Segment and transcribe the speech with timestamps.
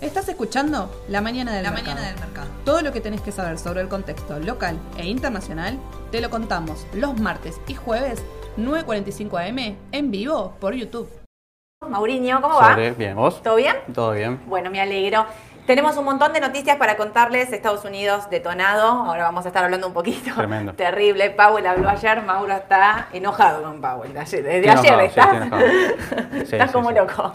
[0.00, 1.94] Estás escuchando La Mañana del, La mercado.
[1.96, 2.48] Mañana del Mercado.
[2.64, 5.78] Todo lo que tenés que saber sobre el contexto local e internacional
[6.10, 8.22] te lo contamos los martes y jueves
[8.58, 11.08] 9.45 am en vivo por YouTube.
[11.88, 12.70] Mauriño, ¿cómo va?
[12.70, 13.42] Sobre- bien, ¿vos?
[13.42, 13.76] ¿Todo bien?
[13.94, 14.40] Todo bien.
[14.46, 15.26] Bueno, me alegro.
[15.66, 17.52] Tenemos un montón de noticias para contarles.
[17.52, 18.88] Estados Unidos detonado.
[18.88, 20.34] Ahora vamos a estar hablando un poquito.
[20.34, 20.72] Tremendo.
[20.76, 21.30] Terrible.
[21.30, 22.22] Powell habló ayer.
[22.22, 24.16] Mauro está enojado con Powell.
[24.16, 25.26] ayer- Desde ayer enojado, sí, estás.
[25.26, 25.64] estoy enojado.
[26.32, 26.94] Sí, estás sí, como sí.
[26.96, 27.32] loco.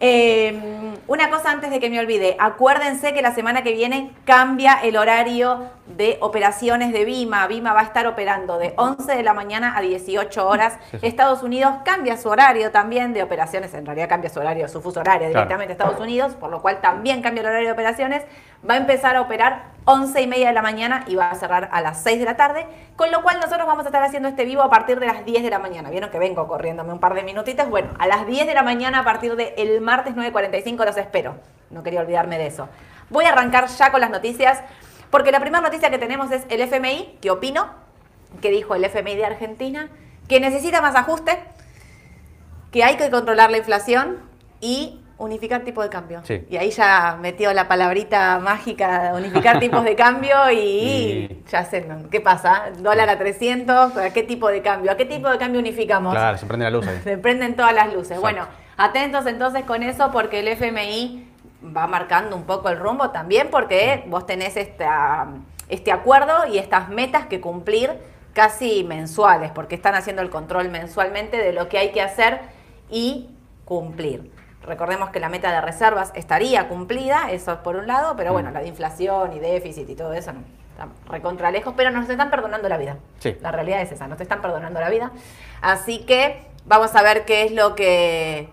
[0.00, 2.36] Eh, una cosa antes de que me olvide.
[2.38, 7.46] Acuérdense que la semana que viene cambia el horario de operaciones de Vima.
[7.46, 10.78] Vima va a estar operando de 11 de la mañana a 18 horas.
[11.02, 13.74] Estados Unidos cambia su horario también de operaciones.
[13.74, 15.32] En realidad cambia su horario, su fuso horario Claro.
[15.46, 18.22] directamente a Estados Unidos, por lo cual también cambia el horario de operaciones.
[18.68, 21.68] Va a empezar a operar 11 y media de la mañana y va a cerrar
[21.70, 24.46] a las 6 de la tarde, con lo cual nosotros vamos a estar haciendo este
[24.46, 25.90] vivo a partir de las 10 de la mañana.
[25.90, 27.68] Vieron que vengo corriéndome un par de minutitos.
[27.68, 31.34] Bueno, a las 10 de la mañana a partir del martes 9.45 los espero.
[31.68, 32.68] No quería olvidarme de eso.
[33.10, 34.62] Voy a arrancar ya con las noticias,
[35.14, 37.70] porque la primera noticia que tenemos es el FMI, que opino,
[38.42, 39.88] que dijo el FMI de Argentina,
[40.26, 41.38] que necesita más ajuste,
[42.72, 44.16] que hay que controlar la inflación
[44.60, 46.22] y unificar tipo de cambio.
[46.24, 46.44] Sí.
[46.50, 51.86] Y ahí ya metió la palabrita mágica unificar tipos de cambio y, Y- ya sé.
[52.10, 52.72] ¿qué pasa?
[52.80, 54.90] Dólar a 300, ¿a qué tipo de cambio?
[54.90, 56.12] ¿A qué tipo de cambio unificamos?
[56.12, 56.98] Claro, se prende la luz ahí.
[57.04, 58.18] Se prenden todas las luces.
[58.18, 58.20] Exacto.
[58.22, 61.33] Bueno, atentos entonces con eso porque el FMI
[61.64, 65.28] va marcando un poco el rumbo también porque vos tenés esta,
[65.68, 67.90] este acuerdo y estas metas que cumplir
[68.32, 72.40] casi mensuales porque están haciendo el control mensualmente de lo que hay que hacer
[72.90, 73.30] y
[73.64, 74.30] cumplir.
[74.62, 78.60] Recordemos que la meta de reservas estaría cumplida, eso por un lado, pero bueno, la
[78.60, 80.40] de inflación y déficit y todo eso no,
[80.74, 82.96] está recontra lejos, pero nos están perdonando la vida.
[83.18, 83.36] Sí.
[83.40, 85.12] La realidad es esa, nos están perdonando la vida.
[85.60, 88.48] Así que vamos a ver qué es lo que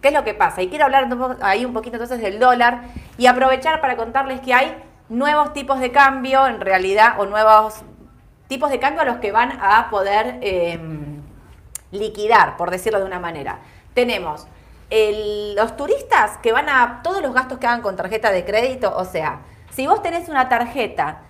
[0.00, 0.62] qué es lo que pasa.
[0.62, 1.08] Y quiero hablar
[1.40, 2.82] ahí un poquito entonces del dólar
[3.16, 4.76] y aprovechar para contarles que hay
[5.08, 7.82] nuevos tipos de cambio, en realidad, o nuevos
[8.48, 10.78] tipos de cambio a los que van a poder eh,
[11.90, 13.58] liquidar, por decirlo de una manera.
[13.94, 14.46] Tenemos
[14.90, 19.04] los turistas que van a todos los gastos que hagan con tarjeta de crédito, o
[19.04, 21.27] sea, si vos tenés una tarjeta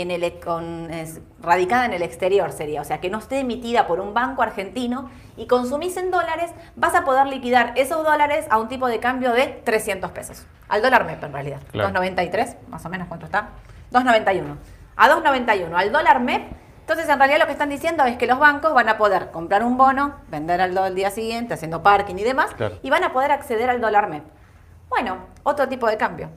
[0.00, 3.86] en el, con- es- radicada en el exterior sería, o sea, que no esté emitida
[3.86, 8.58] por un banco argentino y consumís en dólares, vas a poder liquidar esos dólares a
[8.58, 10.46] un tipo de cambio de 300 pesos.
[10.68, 11.60] Al dólar MEP en realidad.
[11.72, 11.90] Claro.
[12.00, 13.50] 2.93, más o menos, ¿cuánto está?
[13.92, 14.56] 2.91.
[14.96, 16.52] A 2.91, al dólar MEP.
[16.80, 19.62] Entonces, en realidad lo que están diciendo es que los bancos van a poder comprar
[19.62, 22.76] un bono, vender al dólar el día siguiente, haciendo parking y demás, Claro.
[22.82, 24.24] y van a poder acceder al dólar MEP.
[24.88, 26.30] Bueno, otro tipo de cambio.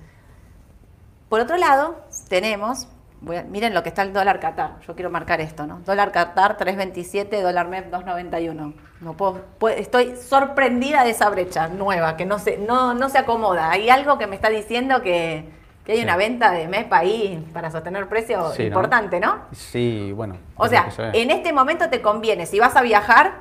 [1.30, 2.88] Por otro lado, tenemos,
[3.22, 5.80] voy a- miren lo que está el dólar Qatar, yo quiero marcar esto, ¿no?
[5.86, 8.74] Dólar Qatar 3.27, dólar MEP 2.91.
[9.00, 13.18] No puedo, puedo- estoy sorprendida de esa brecha nueva, que no se, no, no se
[13.20, 13.72] acomoda.
[13.72, 15.46] Hay algo que me está diciendo que,
[15.86, 16.04] que hay Sí.
[16.04, 19.40] una venta de MEP ahí para sostener precios importante, ¿no?
[19.52, 20.38] Sí, bueno.
[20.56, 23.34] O sea, en este momento te conviene, si vas a viajar,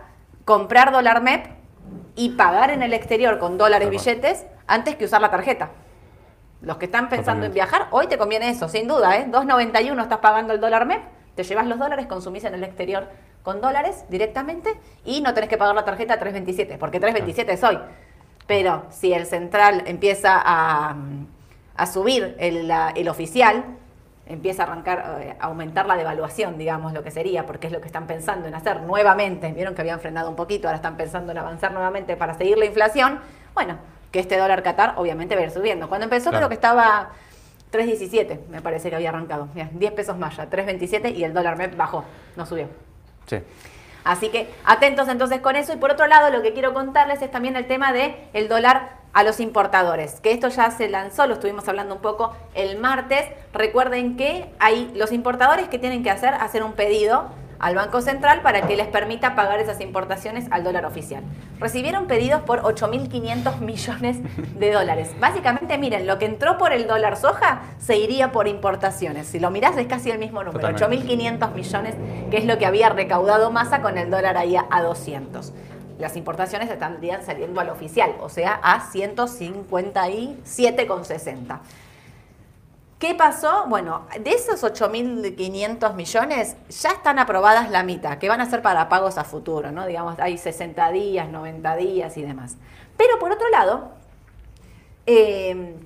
[0.45, 1.47] comprar dólar MEP
[2.17, 5.71] y pagar en el exterior con dólares billetes antes que usar la tarjeta.
[6.63, 9.27] Los que están pensando en viajar, hoy te conviene eso, sin duda, ¿eh?
[9.31, 11.01] 2.91 estás pagando el dólar MEP,
[11.35, 13.09] te llevas los dólares, consumís en el exterior
[13.43, 17.65] con dólares directamente y no tenés que pagar la tarjeta a 3.27, porque 3.27 es
[17.65, 17.79] hoy.
[18.47, 20.95] Pero si el central empieza a,
[21.77, 23.65] a subir el, la- el oficial,
[24.27, 27.81] empieza a arrancar, eh, a aumentar la devaluación, digamos, lo que sería, porque es lo
[27.81, 29.51] que están pensando en hacer nuevamente.
[29.53, 32.67] Vieron que habían frenado un poquito, ahora están pensando en avanzar nuevamente para seguir la
[32.67, 33.21] inflación.
[33.55, 33.77] Bueno,
[34.11, 35.89] que este dólar Qatar obviamente va a ir subiendo.
[35.89, 36.39] Cuando empezó Claro.
[36.39, 37.11] creo que estaba
[37.73, 39.49] 3.17, me parece que había arrancado.
[39.55, 42.05] Mirá, 10 pesos más ya, 3.27 y el dólar MEP bajó,
[42.37, 42.69] no subió.
[43.27, 43.39] Sí.
[44.03, 45.73] Así que atentos entonces con eso.
[45.73, 48.99] Y por otro lado, lo que quiero contarles es también el tema de el dólar
[49.13, 53.27] a los importadores, que esto ya se lanzó, lo estuvimos hablando un poco el martes.
[53.53, 57.27] Recuerden que hay los importadores que tienen que hacer, hacer un pedido
[57.61, 61.23] al Banco Central para que les permita pagar esas importaciones al dólar oficial.
[61.61, 64.19] Recibieron pedidos por 8.500 millones
[64.59, 65.11] de dólares.
[65.21, 69.29] Básicamente, miren, lo que entró por el dólar soja se iría por importaciones.
[69.29, 71.07] Si lo mirás es casi el mismo número, Totalmente.
[71.07, 71.95] 8.500 millones,
[72.31, 75.53] que es lo que había recaudado masa con el dólar ahí a, a 200.
[75.99, 81.59] Las importaciones estarían saliendo al oficial, o sea, a 157,60.
[83.01, 83.65] ¿Qué pasó?
[83.67, 88.91] Bueno, de esos 8.500 millones ya están aprobadas la mitad, que van a ser para
[88.91, 89.87] pagos a futuro, ¿no?
[89.87, 92.59] Digamos, hay 60 días, 90 días y demás.
[92.99, 93.93] Pero por otro lado,
[95.07, 95.77] eh,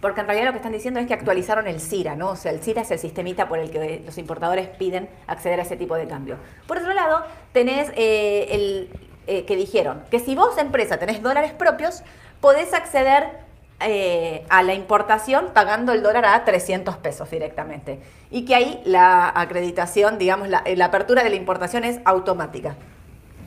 [0.00, 2.30] porque en realidad lo que están diciendo es que actualizaron el CIRA, ¿no?
[2.30, 5.62] O sea, el CIRA es el sistemita por el que los importadores piden acceder a
[5.62, 6.36] ese tipo de cambio.
[6.66, 8.90] Por otro lado, tenés eh, el,
[9.28, 12.02] eh, que dijeron que si vos, empresa, tenés dólares propios,
[12.40, 13.45] podés acceder
[13.80, 18.00] eh, a la importación pagando el dólar a 300 pesos directamente.
[18.30, 22.76] Y que ahí la acreditación, digamos, la, apertura de la importación es automática.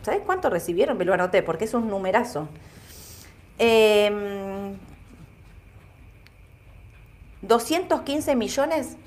[0.04, 0.98] ¿Sabés cuánto recibieron?
[0.98, 1.16] Me lo
[1.46, 2.48] porque es un numerazo.
[3.58, 4.76] Eh,
[7.42, 8.98] 215 millones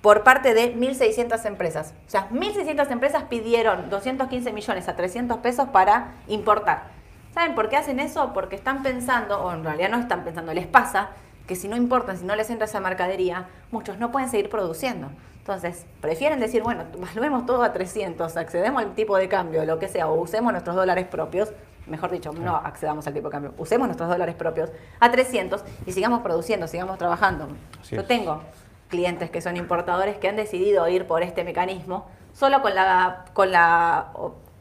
[0.00, 1.94] por parte de 1.600 empresas.
[2.06, 6.90] O sea, 1.600 empresas pidieron 215 millones a 300 pesos para importar.
[7.34, 8.32] ¿Saben por qué hacen eso?
[8.32, 11.08] Porque están pensando, o en realidad no están pensando, les pasa
[11.48, 15.08] que si no importan, si no les entra esa mercadería, muchos no pueden seguir produciendo.
[15.38, 19.88] Entonces, prefieren decir, bueno, valuemos todo a 300, accedemos al tipo de cambio, lo que
[19.88, 21.52] sea, o usemos nuestros dólares propios,
[21.86, 24.70] mejor dicho, no accedamos al tipo de cambio, usemos nuestros dólares propios
[25.00, 27.48] a 300 y sigamos produciendo, sigamos trabajando.
[27.80, 28.06] Así Yo es.
[28.08, 28.40] tengo
[28.88, 33.50] clientes que son importadores que han decidido ir por este mecanismo solo con la con
[33.50, 34.12] la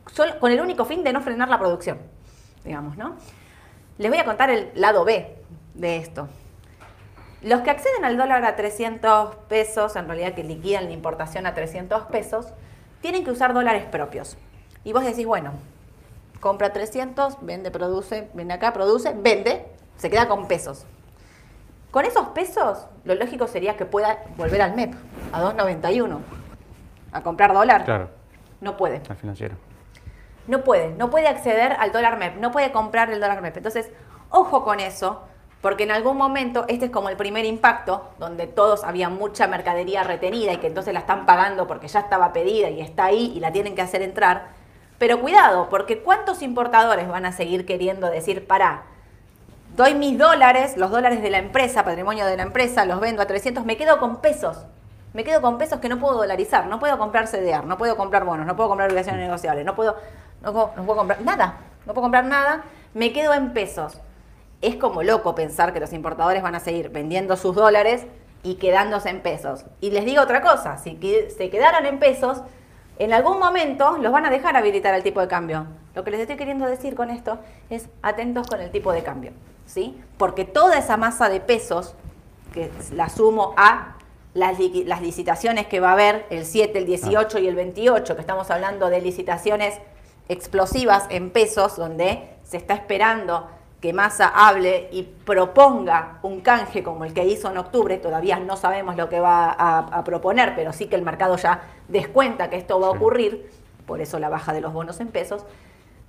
[0.07, 1.99] solo- con el único fin de no frenar la producción,
[2.63, 3.15] digamos, ¿no?
[3.97, 5.35] Les voy a contar el lado B
[5.75, 6.27] de esto.
[7.41, 11.53] Los que acceden al dólar a 300 pesos, en realidad que liquidan la importación a
[11.53, 12.47] 300 pesos,
[13.01, 14.37] tienen que usar dólares propios.
[14.85, 15.51] Y vos decís, bueno,
[16.39, 19.65] compra 300, vende, produce, vende acá, produce, vende,
[19.97, 20.85] se queda con pesos.
[21.91, 24.93] Con esos pesos, lo lógico sería que pueda volver al MEP,
[25.31, 26.17] a 2.91,
[27.11, 27.85] a comprar dólar.
[27.85, 28.09] Claro,
[28.61, 29.01] No puede.
[29.09, 29.55] al financiero.
[30.47, 33.57] No puede, no puede acceder al dólar MEP, no puede comprar el dólar MEP.
[33.57, 33.89] Entonces,
[34.29, 35.21] ojo con eso,
[35.61, 40.03] porque en algún momento este es como el primer impacto, donde todos había mucha mercadería
[40.03, 43.39] retenida y que entonces la están pagando porque ya estaba pedida y está ahí y
[43.39, 44.47] la tienen que hacer entrar.
[44.97, 48.83] Pero cuidado, porque ¿cuántos importadores van a seguir queriendo decir, pará,
[49.75, 53.25] doy mis dólares, los dólares de la empresa, patrimonio de la empresa, los vendo a
[53.25, 54.65] 300, me quedo con pesos.
[55.13, 58.25] Me quedo con pesos que no puedo dolarizar, no puedo comprar CDR, no puedo comprar
[58.25, 59.95] bonos, no puedo comprar obligaciones negociables, no puedo,
[60.43, 62.63] no puedo, comprar nada, no puedo comprar nada,
[62.93, 63.99] me quedo en pesos.
[64.61, 68.05] Es como loco pensar que los importadores van a seguir vendiendo sus dólares
[68.43, 69.65] y quedándose en pesos.
[69.81, 70.99] Y les digo otra cosa, si
[71.35, 72.41] se quedaron en pesos,
[72.99, 75.65] en algún momento los van a dejar habilitar el tipo de cambio.
[75.95, 79.31] Lo que les estoy queriendo decir con esto es atentos con el tipo de cambio,
[79.65, 79.99] ¿sí?
[80.17, 81.95] Porque toda esa masa de pesos,
[82.53, 83.95] que la sumo a
[84.33, 88.21] las, las licitaciones que va a haber el 7, el 18 y el 28, que
[88.21, 89.79] estamos hablando de licitaciones
[90.29, 93.49] explosivas en pesos, donde se está esperando
[93.81, 98.55] que Massa hable y proponga un canje como el que hizo en octubre, todavía no
[98.55, 102.55] sabemos lo que va a, a proponer, pero sí que el mercado ya descuenta que
[102.55, 103.51] esto va a ocurrir,
[103.85, 105.45] por eso la baja de los bonos en pesos,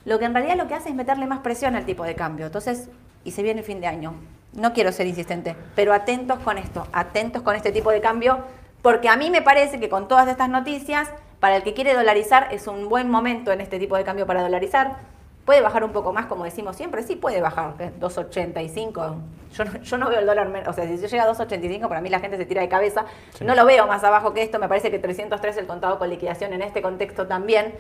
[0.05, 2.47] lo que en realidad lo que hace es meterle más presión al tipo de cambio.
[2.47, 2.89] Entonces,
[3.25, 4.15] y se viene el fin de año.
[4.53, 8.39] No quiero ser insistente, pero atentos con esto, atentos con este tipo de cambio,
[8.83, 11.09] porque a mí me parece que con todas estas noticias,
[11.45, 14.41] para el que quiere dolarizar, es un buen momento en este tipo de cambio para
[14.41, 14.97] dolarizar.
[15.45, 17.93] Puede bajar un poco más, como decimos siempre, sí puede bajar, ¿eh?
[18.01, 19.15] 2.85.
[19.53, 21.87] Yo no, yo no veo el dólar, men- o sea, si yo llega a 2.85,
[21.87, 23.05] para mí la gente se tira de cabeza.
[23.35, 23.45] Sí.
[23.45, 26.55] No lo veo más abajo que esto, me parece que 303 el contado con liquidación
[26.55, 27.75] en este contexto también.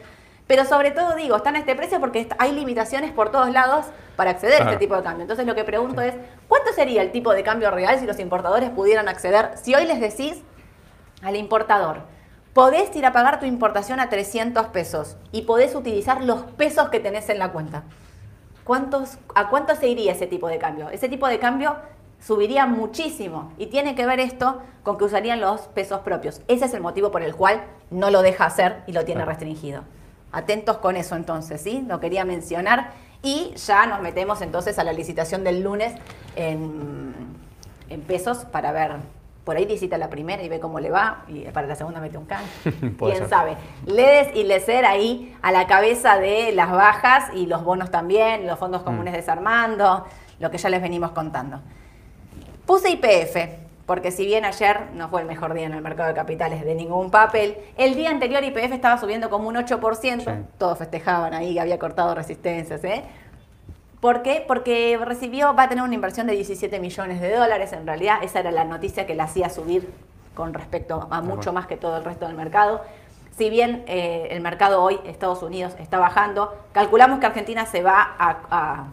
[0.47, 4.33] Pero sobre todo digo, están a este precio porque hay limitaciones por todos lados para
[4.33, 5.23] acceder a este tipo de cambio.
[5.23, 6.13] Entonces lo que pregunto es,
[6.49, 9.53] ¿cuánto sería el tipo de cambio real si los importadores pudieran acceder?
[9.57, 10.43] Si hoy les decís
[11.23, 12.13] al importador,
[12.55, 17.01] podés ir a pagar tu importación a 300 pesos y podés utilizar los pesos que
[17.01, 17.83] tenés en la cuenta.
[18.63, 20.89] ¿Cuántos, ¿A cuánto se iría ese tipo de cambio?
[20.89, 21.77] Ese tipo de cambio
[22.21, 26.41] subiría muchísimo y tiene que ver esto con que usarían los pesos propios.
[26.49, 29.83] Ese es el motivo por el cual no lo deja hacer y lo tiene restringido.
[30.33, 31.85] Atentos con eso entonces, ¿sí?
[31.87, 32.93] Lo quería mencionar
[33.23, 35.93] y ya nos metemos entonces a la licitación del lunes
[36.37, 37.15] en,
[37.91, 38.93] en pesos para ver.
[39.45, 42.17] Por ahí licita la primera y ve cómo le va y para la segunda mete
[42.17, 42.43] un can.
[42.99, 43.29] ¿Quién ser.
[43.29, 43.57] sabe?
[43.85, 48.59] Ledes y Lecer ahí a la cabeza de las bajas y los bonos también, los
[48.59, 49.17] fondos comunes Mm.
[49.17, 50.07] desarmando,
[50.41, 51.61] lo que ya les venimos contando.
[52.67, 53.37] Puse IPF,
[53.85, 56.75] porque si bien ayer no fue el mejor día en el mercado de capitales de
[56.75, 60.31] ningún papel, el día anterior IPF estaba subiendo como un 8%, Sí.
[60.57, 63.05] todos festejaban ahí que había cortado resistencias, ¿eh?
[64.05, 64.45] ¿Por qué?
[64.47, 68.41] Porque recibió, va a tener una inversión de 17 millones de dólares, en realidad esa
[68.41, 69.91] era la noticia que la hacía subir
[70.35, 72.83] con respecto a mucho más que todo el resto del mercado.
[73.39, 78.03] Si bien eh, el mercado hoy, Estados Unidos, está bajando, calculamos que Argentina se va
[78.19, 78.85] a, a-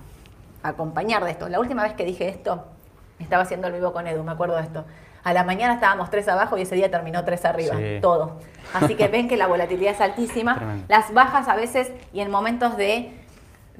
[0.63, 1.49] a acompañar de esto.
[1.49, 2.63] La última vez que dije esto,
[3.19, 4.85] estaba haciendo el vivo con Edu, me acuerdo de esto.
[5.25, 7.99] A la mañana estábamos tres abajo y ese día terminó tres arriba, Sí.
[8.01, 8.37] todo.
[8.73, 10.55] Así que ven que la volatilidad es altísima.
[10.57, 10.85] Tremendo.
[10.87, 13.17] Las bajas a veces y en momentos de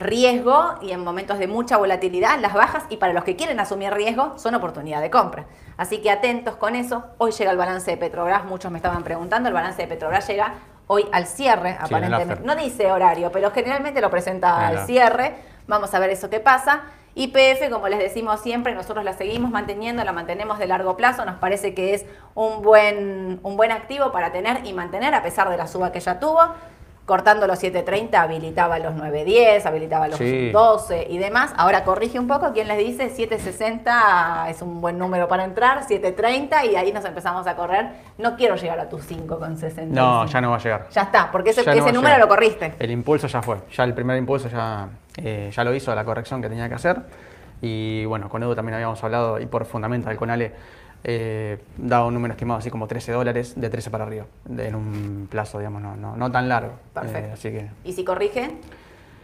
[0.01, 3.93] riesgo y en momentos de mucha volatilidad, las bajas y para los que quieren asumir
[3.93, 5.45] riesgo son oportunidad de compra.
[5.77, 7.05] Así que atentos con eso.
[7.17, 10.55] Hoy llega el balance de Petrobras, muchos me estaban preguntando, el balance de Petrobras llega
[10.87, 12.43] hoy al cierre, Sí, aparentemente.
[12.43, 15.35] No dice horario, pero generalmente lo presenta al cierre.
[15.67, 16.81] Vamos a ver eso que pasa.
[17.13, 21.35] YPF, como les decimos siempre, nosotros la seguimos manteniendo, la mantenemos de largo plazo, nos
[21.35, 22.05] parece que es
[22.35, 25.99] un buen, un buen activo para tener y mantener a pesar de la suba que
[25.99, 26.39] ya tuvo.
[27.11, 30.49] Cortando los 7.30 habilitaba los 9.10, habilitaba los Sí.
[30.49, 31.53] 12 y demás.
[31.57, 33.11] Ahora corrige un poco, ¿quién les dice?
[33.13, 37.87] 7.60 es un buen número para entrar, 7.30 y ahí nos empezamos a correr.
[38.17, 39.93] No quiero llegar a tus 5 con 60.
[39.93, 40.87] No, ya no va a llegar.
[40.89, 42.75] Ya está, porque ese, no número lo corriste.
[42.79, 43.57] El impulso ya fue.
[43.75, 44.87] Ya el primer impulso ya,
[45.17, 46.95] eh, ya lo hizo, la corrección que tenía que hacer.
[47.61, 50.53] Y bueno, con Edu también habíamos hablado y por Fundamental con Ale
[51.03, 54.75] eh, daba un número estimado así como 13 dólares de 13 para arriba, de- en
[54.75, 56.73] un plazo, digamos, no, no, no tan largo.
[56.93, 57.29] Perfecto.
[57.29, 58.51] Eh, así que Y si corrige,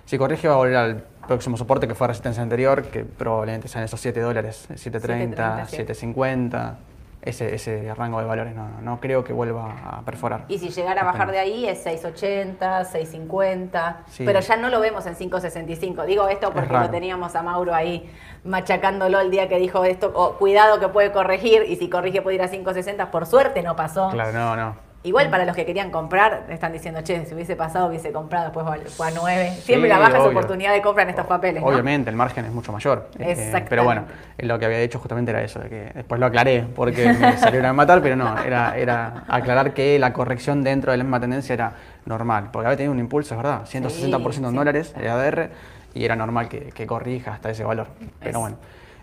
[0.05, 3.83] si corrige va a volver al próximo soporte que fue resistencia anterior, que probablemente sean
[3.83, 5.77] esos 7 dólares, 7.30, 7.30, sí.
[6.07, 6.73] 7.50,
[7.21, 10.45] ese, ese rango de valores no, no creo que vuelva a perforar.
[10.47, 14.23] y si llegara a bajar de ahí es 6.80, 6.50, Sí.
[14.25, 16.05] pero ya no lo vemos en 5.65.
[16.05, 18.09] Digo esto porque lo teníamos a Mauro ahí
[18.45, 22.35] machacándolo el día que dijo esto, o cuidado que puede corregir y si corrige puede
[22.35, 24.09] ir a 5.60, por suerte no pasó.
[24.09, 24.86] Claro, no, no.
[25.03, 28.65] Igual para los que querían comprar, están diciendo, che, si hubiese pasado hubiese comprado, después
[28.93, 29.51] fue a 9.
[29.61, 31.61] Siempre la baja es oportunidad de compra en estos papeles.
[31.61, 31.67] ¿no?
[31.69, 33.07] Obviamente, el margen es mucho mayor.
[33.19, 33.69] Eh, Exactamente.
[33.69, 34.03] pero bueno,
[34.39, 37.67] lo que había dicho justamente era eso, de que después lo aclaré porque me salieron
[37.67, 41.53] a matar, pero no, era, era aclarar que la corrección dentro de la misma tendencia
[41.53, 41.71] era
[42.05, 44.55] normal, porque había tenido un impulso, es verdad, 160% en sí.
[44.55, 45.49] dólares, el ADR,
[45.93, 47.87] y era normal que, que corrija hasta ese valor.
[48.19, 48.57] Pero Es- bueno,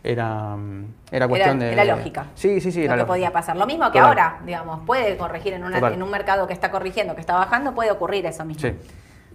[0.05, 1.73] era, mm, era cuestión de...
[1.73, 2.27] era lógica.
[2.35, 3.13] Sí, sí, sí, lo era que lógica.
[3.15, 3.57] podía pasar.
[3.57, 4.05] Lo mismo que Total.
[4.07, 7.75] ahora, digamos, puede corregir en, una- en un mercado que está corrigiendo, que está bajando,
[7.75, 8.61] puede ocurrir eso mismo.
[8.69, 8.77] Sí.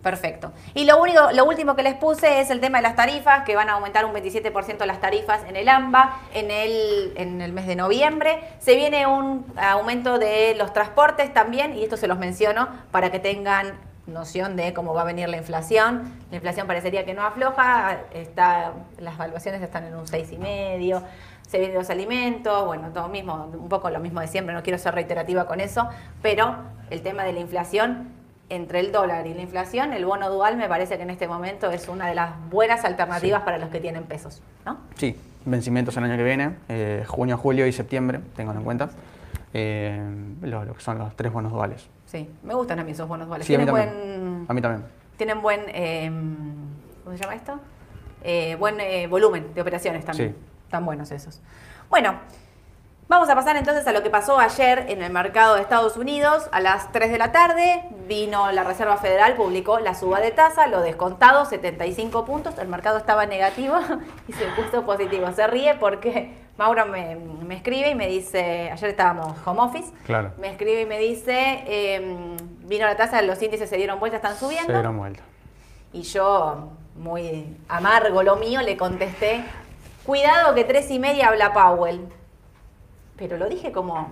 [0.02, 0.54] Perfecto.
[0.76, 3.58] Y lo único, lo último que les puse es el tema de las tarifas, que
[3.58, 7.68] van a aumentar un 27% las tarifas en el AMBA en el, en el mes
[7.68, 8.40] de noviembre.
[8.60, 13.20] Se viene un aumento de los transportes también, y esto se los menciono para que
[13.20, 13.74] tengan
[14.10, 16.14] noción de cómo va a venir la inflación.
[16.30, 21.02] La inflación parecería que no afloja, está, las evaluaciones están en un 6,5%.
[21.48, 24.78] Se vienen los alimentos, bueno, todo mismo, un poco lo mismo de siempre, no quiero
[24.78, 25.90] ser reiterativa con eso,
[26.22, 26.56] pero
[26.92, 28.10] el tema de la inflación
[28.50, 31.72] entre el dólar y la inflación, el bono dual me parece que en este momento
[31.72, 34.78] es una de las buenas alternativas para los que tienen pesos, ¿no?
[34.96, 38.90] Sí, vencimientos el año que viene, eh, junio, julio y septiembre, tenganlo en cuenta,
[39.54, 40.00] eh,
[40.42, 41.88] lo, lo que son los tres bonos duales.
[42.10, 43.46] Sí, me gustan a mí esos bonos duales.
[43.46, 44.30] Sí, a mí tienen también.
[44.38, 44.86] buen, A mí también.
[45.16, 46.12] tienen buen, eh,
[47.04, 47.60] ¿cómo se llama esto?
[48.24, 50.32] Eh, buen eh, volumen de operaciones también.
[50.32, 50.46] Sí.
[50.66, 51.40] Están buenos esos.
[51.88, 52.16] Bueno,
[53.08, 56.50] vamos a pasar entonces a lo que pasó ayer en el mercado de Estados Unidos.
[56.52, 60.66] A las 3 de la tarde vino la Reserva Federal, publicó la suba de tasa,
[60.66, 62.58] lo descontado, 75 puntos.
[62.58, 63.76] El mercado estaba negativo
[64.28, 65.32] y se puso positivo.
[65.34, 70.34] Se ríe porque Mauro me, me escribe y me dice, ayer estábamos home office, Claro.
[70.38, 72.36] me escribe y me dice, eh,
[72.66, 74.68] vino la tasa, los índices se dieron vuelta, están subiendo.
[74.68, 75.24] Se dieron vuelta.
[75.94, 79.42] Y yo, muy amargo lo mío, le contesté,
[80.06, 82.02] cuidado que tres y media habla Powell.
[83.16, 84.10] Pero lo dije como,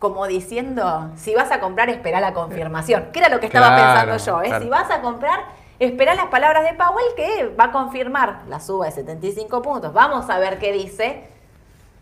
[0.00, 3.10] como diciendo, si vas a comprar, espera la confirmación.
[3.12, 4.48] Que era lo que estaba Claro, pensando yo, ¿eh?
[4.48, 4.64] claro.
[4.64, 5.44] Si vas a comprar,
[5.78, 9.92] espera las palabras de Powell que va a confirmar la suba de 75 puntos.
[9.92, 11.28] Vamos a ver qué dice.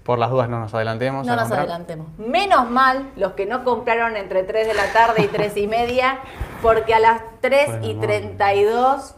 [0.08, 1.26] Por las dudas no nos adelantemos.
[1.26, 2.06] No nos adelantemos.
[2.16, 6.20] Menos mal los que no compraron entre 3 de la tarde y 3 y media,
[6.62, 8.00] porque a las 3 y Bueno.
[8.00, 9.14] 32,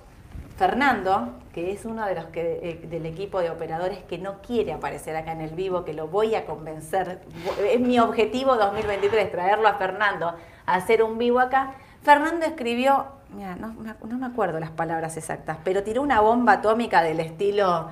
[0.56, 4.72] Fernando, que es uno de los que eh, del equipo de operadores que no quiere
[4.72, 7.20] aparecer acá en el vivo, que lo voy a convencer,
[7.64, 10.34] es mi objetivo 2023, traerlo a Fernando
[10.66, 11.74] a hacer un vivo acá.
[12.02, 13.74] Fernando escribió, mira, no
[14.18, 17.90] me acuerdo las palabras exactas, pero tiró una bomba atómica del estilo...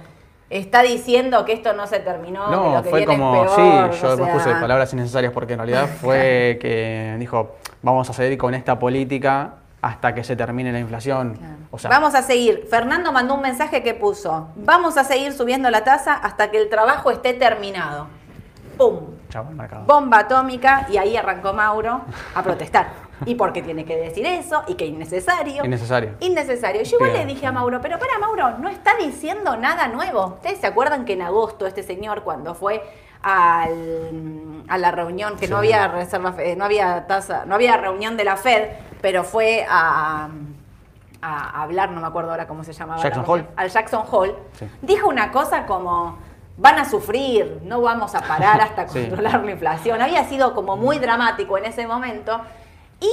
[0.50, 3.50] Está diciendo que esto no se terminó, que No, lo que fue viene como, es
[3.52, 3.92] peor.
[3.94, 8.08] sí, yo o me puse sea, palabras innecesarias porque en realidad fue que dijo, vamos
[8.08, 11.34] a seguir con esta política hasta que se termine la inflación.
[11.34, 11.54] Claro.
[11.70, 12.66] O sea, vamos a seguir.
[12.70, 16.70] Fernando mandó un mensaje que puso, vamos a seguir subiendo la tasa hasta que el
[16.70, 18.06] trabajo esté terminado.
[18.78, 19.00] ¡Pum!
[19.86, 22.00] Bomba atómica y ahí arrancó Mauro
[22.34, 23.07] a protestar.
[23.26, 24.62] ¿Y por qué tiene que decir eso?
[24.68, 25.64] ¿Y qué innecesario?
[25.64, 26.14] Innecesario.
[26.20, 26.82] Innecesario.
[26.82, 30.26] Yo igual le dije a Mauro, pero para Mauro, no está diciendo nada nuevo.
[30.36, 32.82] ¿Ustedes se acuerdan que en agosto este señor cuando fue
[33.22, 38.16] al- a la reunión, que no había reserva, fe- no había tasa, no había reunión
[38.16, 38.68] de la Fed,
[39.00, 40.28] pero fue a,
[41.22, 42.98] a hablar, no me acuerdo ahora cómo se llamaba.
[42.98, 43.46] la Jackson Hole.
[43.56, 44.04] Al Jackson.
[44.58, 44.68] Sí.
[44.82, 46.18] Dijo una cosa como,
[46.58, 49.00] van a sufrir, no vamos a parar hasta Sí.
[49.06, 50.00] controlar la inflación.
[50.00, 52.40] Había sido como muy dramático en ese momento.
[53.00, 53.10] Y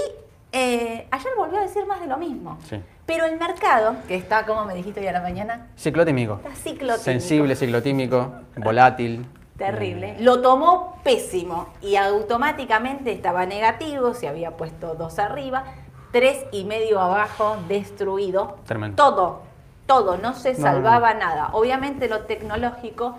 [0.52, 2.58] eh, ayer volvió a decir más de lo mismo.
[2.68, 2.82] Sí.
[3.06, 6.36] Pero el mercado, que está, como me dijiste hoy a la mañana, Ciclotímico.
[6.44, 7.04] está ciclotímico.
[7.04, 9.26] Sensible, ciclotímico, volátil.
[9.58, 10.18] Terrible.
[10.20, 15.64] Lo tomó pésimo y automáticamente estaba negativo, se había puesto dos arriba,
[16.12, 18.58] tres y medio abajo, destruido.
[18.66, 18.96] Tremendo.
[19.02, 19.42] Todo,
[19.86, 21.50] todo, no se No, salvaba nada.
[21.54, 23.16] Obviamente lo tecnológico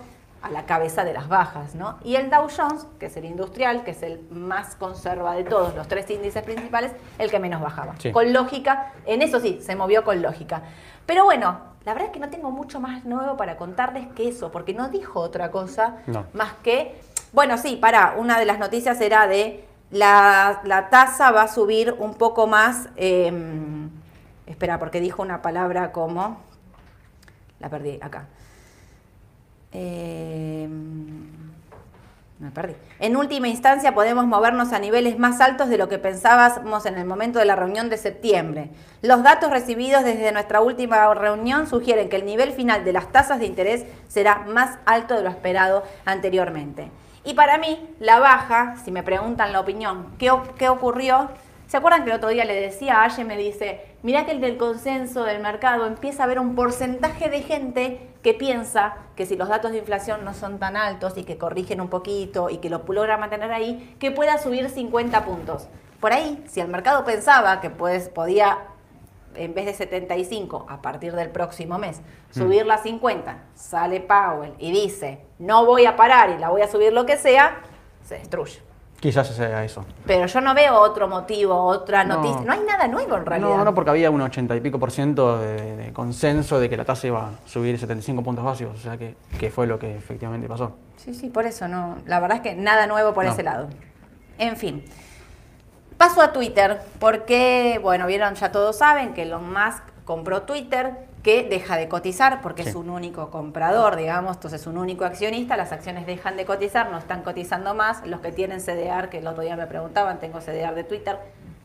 [0.47, 1.97] a la cabeza de las bajas, ¿no?
[2.03, 5.75] Y el Dow Jones, que es el industrial, que es el más conserva de todos
[5.75, 7.95] los tres índices principales, el que menos bajaba.
[7.99, 8.11] Sí.
[8.11, 10.61] Con lógica, en eso sí, se movió con lógica.
[11.05, 14.51] Pero bueno, la verdad es que no tengo mucho más nuevo para contarles que eso,
[14.51, 16.25] porque no dijo otra cosa No.
[16.33, 16.99] más que,
[17.33, 21.95] bueno, sí, para, una de las noticias era de la, la tasa va a subir
[21.97, 23.31] un poco más, eh,
[24.45, 26.39] espera, porque dijo una palabra como,
[27.59, 28.27] la perdí acá.
[29.73, 30.67] Eh,
[32.39, 32.75] me perdí.
[32.99, 37.05] En última instancia podemos movernos a niveles más altos de lo que pensábamos en el
[37.05, 38.69] momento de la reunión de septiembre.
[39.01, 43.39] Los datos recibidos desde nuestra última reunión sugieren que el nivel final de las tasas
[43.39, 46.91] de interés será más alto de lo esperado anteriormente.
[47.23, 51.29] Y para mí, la baja, si me preguntan la opinión, ¿qué, o- qué ocurrió?
[51.67, 54.39] ¿Se acuerdan que el otro día le decía a Aye, me dice, mirá que el
[54.39, 59.35] del consenso del mercado empieza a haber un porcentaje de gente que piensa que si
[59.35, 62.69] los datos de inflación no son tan altos y que corrigen un poquito y que
[62.69, 65.67] lo logra mantener ahí, que pueda subir 50 puntos.
[65.99, 68.59] Por ahí, si el mercado pensaba que pues, podía,
[69.35, 71.99] en vez de 75, a partir del próximo mes,
[72.31, 76.69] subirla a 50, sale Powell y dice, no voy a parar y la voy a
[76.69, 77.57] subir lo que sea,
[78.05, 78.61] se destruye.
[78.99, 79.85] Quizás sea eso.
[80.07, 82.15] Pero yo no veo otro motivo, otra No.
[82.15, 82.41] noticia.
[82.41, 83.49] No hay nada nuevo en realidad.
[83.57, 86.77] No, no, porque había un 80 y pico por ciento de, de consenso de que
[86.77, 89.95] la tasa iba a subir 75 puntos básicos, o sea que, que fue lo que
[89.95, 90.71] efectivamente pasó.
[90.95, 91.97] Sí, sí, por eso no.
[92.05, 93.31] La verdad es que nada nuevo por No.
[93.31, 93.67] ese lado.
[94.39, 94.83] En fin.
[95.97, 100.93] Paso a Twitter, porque, bueno, vieron, ya todos saben que Elon Musk compró Twitter,
[101.27, 102.69] que deja de cotizar porque Sí.
[102.69, 106.89] es un único comprador, digamos, entonces es un único accionista, las acciones dejan de cotizar,
[106.89, 110.39] no están cotizando más, los que tienen CDR, que el otro día me preguntaban, tengo
[110.39, 111.17] CDR de Twitter,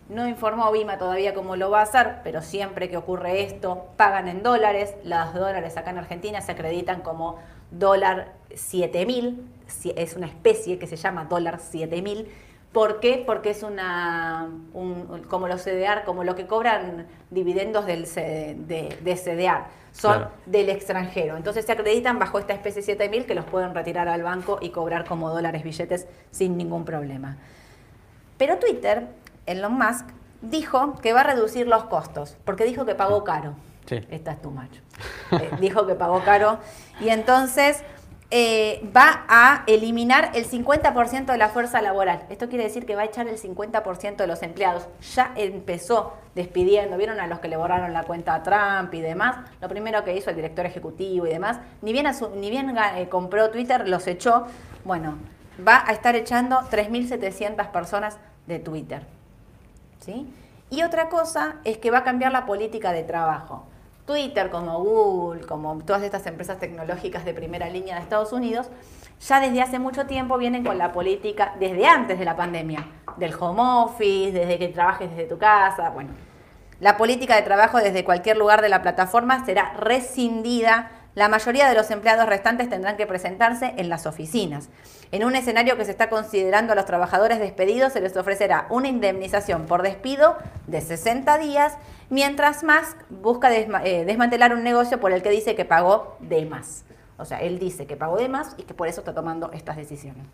[0.08, 4.26] no informó Bima todavía cómo lo va a hacer, pero siempre que ocurre esto, pagan
[4.26, 7.38] en dólares, los dólares acá en Argentina se acreditan como
[7.70, 12.26] dólar 7000, si- es una especie que se llama dólar 7000,
[12.72, 13.22] ¿Por qué?
[13.26, 18.96] Porque es una, un- como los CDR, como lo que cobran dividendos del C- de,
[19.02, 20.30] de CDR, son Claro.
[20.46, 21.36] del extranjero.
[21.36, 25.04] Entonces se acreditan bajo esta especie 7000 que los pueden retirar al banco y cobrar
[25.04, 27.36] como dólares billetes sin ningún problema.
[28.38, 29.06] Pero Twitter,
[29.44, 30.06] Elon Musk,
[30.40, 33.54] dijo que va a reducir los costos, porque dijo que pagó caro.
[33.86, 34.00] Sí.
[34.10, 34.80] Esta es tu macho.
[35.32, 36.58] Eh, dijo que pagó caro.
[37.00, 37.82] Y entonces
[38.34, 42.24] eh, va a eliminar el 50% de la fuerza laboral.
[42.30, 44.88] Esto quiere decir que va a echar el 50% de los empleados.
[45.14, 46.96] Ya empezó despidiendo.
[46.96, 49.36] ¿Vieron a los que le borraron la cuenta a Trump y demás?
[49.60, 51.58] Lo primero que hizo el director ejecutivo y demás.
[51.82, 54.46] Ni bien, ni bien eh, compró Twitter, los echó.
[54.82, 55.18] Bueno,
[55.68, 58.16] va a estar echando 3.700 personas
[58.46, 59.02] de Twitter.
[60.00, 60.26] ¿sí?
[60.70, 63.66] Y otra cosa es que va a cambiar la política de trabajo.
[64.06, 68.68] Twitter, como Google, como todas estas empresas tecnológicas de primera línea de Estados Unidos,
[69.20, 72.86] ya desde hace mucho tiempo vienen con la política, desde antes de la pandemia,
[73.16, 76.10] del home office, desde que trabajes desde tu casa, bueno.
[76.80, 80.90] La política de trabajo desde cualquier lugar de la plataforma será rescindida.
[81.14, 84.70] La mayoría de los empleados restantes tendrán que presentarse en las oficinas.
[85.10, 88.88] En un escenario que se está considerando a los trabajadores despedidos, se les ofrecerá una
[88.88, 91.76] indemnización por despido de 60 días,
[92.08, 96.84] mientras Musk busca eh, desmantelar un negocio por el que dice que pagó de más.
[97.18, 99.76] O sea, él dice que pagó de más y que por eso está tomando estas
[99.76, 100.24] decisiones.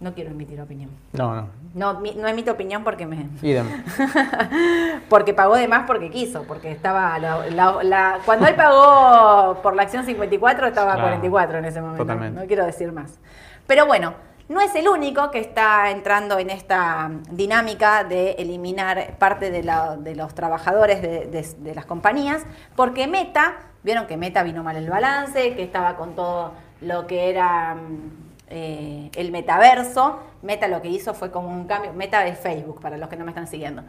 [0.00, 0.90] No quiero emitir opinión.
[1.12, 1.48] No, no.
[1.74, 3.26] No, no emito opinión porque me,
[5.08, 9.74] porque pagó de más porque quiso, porque estaba la- la- la- cuando él pagó por
[9.74, 12.02] la acción 54 estaba Claro, 44 en ese momento.
[12.04, 12.40] totalmente.
[12.40, 13.18] No quiero decir más.
[13.66, 14.14] Pero bueno,
[14.48, 19.96] no es el único que está entrando en esta dinámica de eliminar parte de, la-
[19.96, 22.44] de los trabajadores de, de- de las compañías,
[22.76, 27.28] porque Meta, vieron que Meta vino mal el balance, que estaba con todo lo que
[27.30, 30.20] era mm, eh, el metaverso.
[30.42, 33.24] Meta lo que hizo fue como un cambio, Meta es Facebook, para los que no
[33.24, 33.82] me están siguiendo.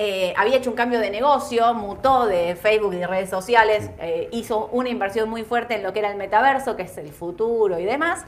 [0.00, 4.28] Eh, había hecho un cambio de negocio, mutó de Facebook y de redes sociales, eh,
[4.30, 7.80] hizo una inversión muy fuerte en lo que era el metaverso, que es el futuro
[7.80, 8.24] y demás.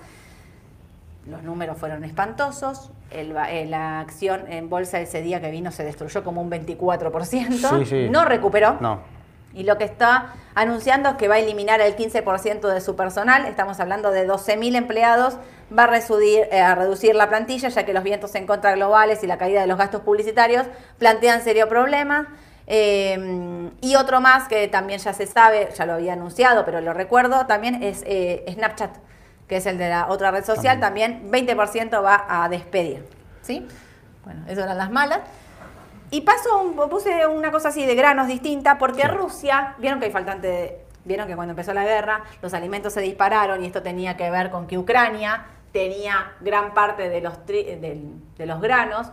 [1.26, 2.90] Los números fueron espantosos.
[3.12, 7.78] El eh, la acción en bolsa ese día que vino se destruyó como un 24%.
[7.78, 8.08] Sí, sí.
[8.10, 8.78] No recuperó.
[8.80, 8.98] No.
[9.54, 13.46] Y lo que está anunciando es que va a eliminar el 15% de su personal,
[13.46, 15.38] estamos hablando de 12.000 empleados,
[15.76, 19.22] va a reducir, eh, a reducir la plantilla ya que los vientos en contra globales
[19.22, 20.66] y la caída de los gastos publicitarios
[20.98, 22.28] plantean serio problema.
[22.66, 26.92] Eh, y otro más que también ya se sabe, ya lo había anunciado, pero lo
[26.92, 28.90] recuerdo, también es eh, Snapchat,
[29.48, 33.04] que es el de la otra red social, también 20% va a despedir.
[33.42, 33.66] ¿sí?
[34.24, 35.20] Bueno, esas eran las malas.
[36.12, 39.08] Y paso, un- puse una cosa así de granos distinta, porque Sí.
[39.08, 43.00] Rusia, vieron que hay faltante de- Vieron que cuando empezó la guerra, los alimentos se
[43.00, 47.78] dispararon y esto tenía que ver con que Ucrania tenía gran parte de los, tri-
[47.78, 49.08] de los granos.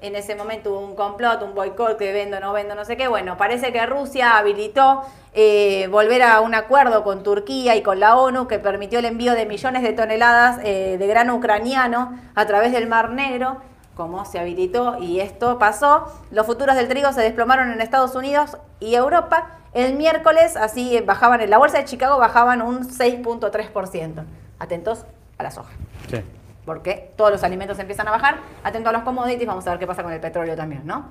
[0.00, 3.08] En ese momento hubo un complot, un boicot, que vendo, no vendo, no sé qué.
[3.08, 5.02] Bueno, parece que Rusia habilitó
[5.34, 9.34] eh, volver a un acuerdo con Turquía y con la ONU que permitió el envío
[9.34, 13.56] de millones de toneladas eh, de grano ucraniano a través del Mar Negro
[13.96, 18.56] como se habilitó y esto pasó, los futuros del trigo se desplomaron en Estados Unidos
[18.78, 19.58] y Europa.
[19.74, 24.24] El miércoles, así bajaban, en la bolsa de Chicago bajaban un 6.3%.
[24.60, 25.04] Atentos
[25.38, 25.70] a la soja,
[26.10, 26.22] Sí.
[26.64, 28.38] porque todos los alimentos empiezan a bajar.
[28.64, 31.06] Atentos a los commodities, vamos a ver qué pasa con el petróleo también, ¿no?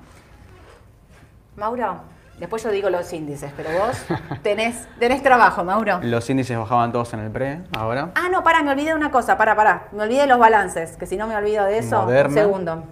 [1.56, 2.00] Mauro,
[2.38, 3.96] después yo digo los índices, pero vos
[4.42, 5.98] tenés, tenés trabajo, Mauro.
[6.02, 8.10] Los índices bajaban todos en el pre, ahora.
[8.14, 9.88] Ah, no, para, me olvidé de una cosa, para, para.
[9.92, 12.28] Me olvidé de los balances, que si no me olvido de eso, Moderna.
[12.28, 12.84] un segundo.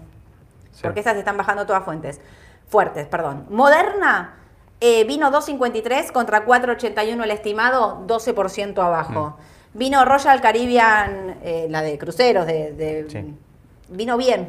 [0.73, 0.81] Sí.
[0.83, 2.21] Porque esas están bajando todas fuentes.
[2.69, 3.47] Fuertes, perdón.
[3.49, 4.35] Moderna
[4.81, 9.37] eh, vino 2.53 contra 4.81 el estimado, 12% abajo.
[9.39, 9.43] Mm.
[9.77, 13.35] Vino Royal Caribbean, eh, la de cruceros, de, de- Sí.
[13.91, 14.49] vino bien,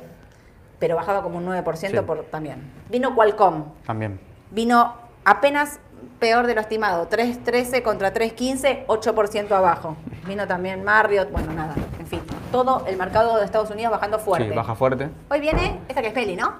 [0.79, 2.05] pero bajaba como un 9% Sí.
[2.05, 2.71] por, también.
[2.89, 4.19] Vino Qualcomm, También.
[4.51, 4.93] vino
[5.25, 5.79] apenas
[6.19, 9.97] peor de lo estimado, 3.13 contra 3.15, 8% abajo.
[10.25, 14.49] Vino también Marriott, bueno, nada, en fin, todo el mercado de Estados Unidos bajando fuerte.
[14.49, 15.09] Sí, baja fuerte.
[15.29, 16.53] Hoy viene esta que es Peli, ¿no?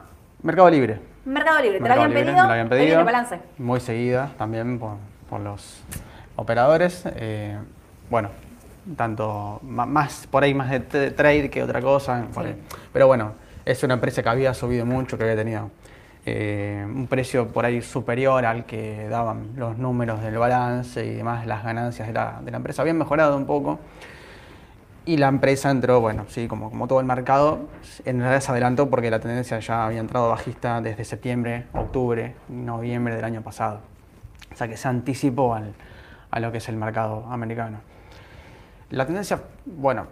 [0.43, 0.99] Mercado Libre.
[1.25, 2.43] Mercado Libre, ¿te la Mercado habían Libre, pedido?
[2.43, 3.05] me la habían Hoy viene pedido.
[3.05, 3.39] balance.
[3.57, 4.97] Muy seguida también por,
[5.29, 5.81] por los
[6.35, 7.03] operadores.
[7.15, 7.57] eh,
[8.09, 8.29] bueno,
[8.95, 10.79] tanto más por ahí más de
[11.11, 12.25] trade que otra cosa.
[12.33, 12.41] Sí.
[12.93, 13.33] Pero bueno,
[13.65, 15.69] es una empresa que había subido mucho, que había tenido
[16.25, 21.45] eh, un precio por ahí superior al que daban los números del balance y demás,
[21.45, 22.81] las ganancias de la, de la empresa.
[22.81, 23.79] Habían mejorado un poco.
[25.05, 27.59] Y la empresa entró, bueno, sí, como, como todo el mercado,
[28.03, 33.15] en realidad se adelantó porque la tendencia ya había entrado bajista desde septiembre, octubre, noviembre
[33.15, 33.79] del año pasado.
[34.53, 35.73] O sea que se anticipó al-
[36.29, 37.77] a lo que es el mercado americano.
[38.89, 40.07] La tendencia, bueno,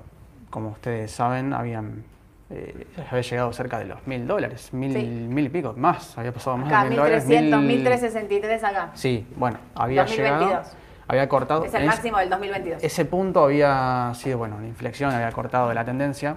[0.49, 2.03] como ustedes saben, habían,
[2.49, 5.05] eh, había llegado cerca de los mil dólares, mil, Sí.
[5.05, 7.25] mil y pico, más, había pasado más Acá, de mil dólares.
[7.25, 8.91] 1300, mil- 1363 acá.
[8.93, 10.39] Sí, bueno, había 2022.
[10.49, 10.63] llegado,
[11.07, 11.65] había cortado.
[11.65, 12.83] Es el ese- máximo del 2022.
[12.83, 16.35] ese punto había sido, bueno, una inflexión, había cortado la tendencia.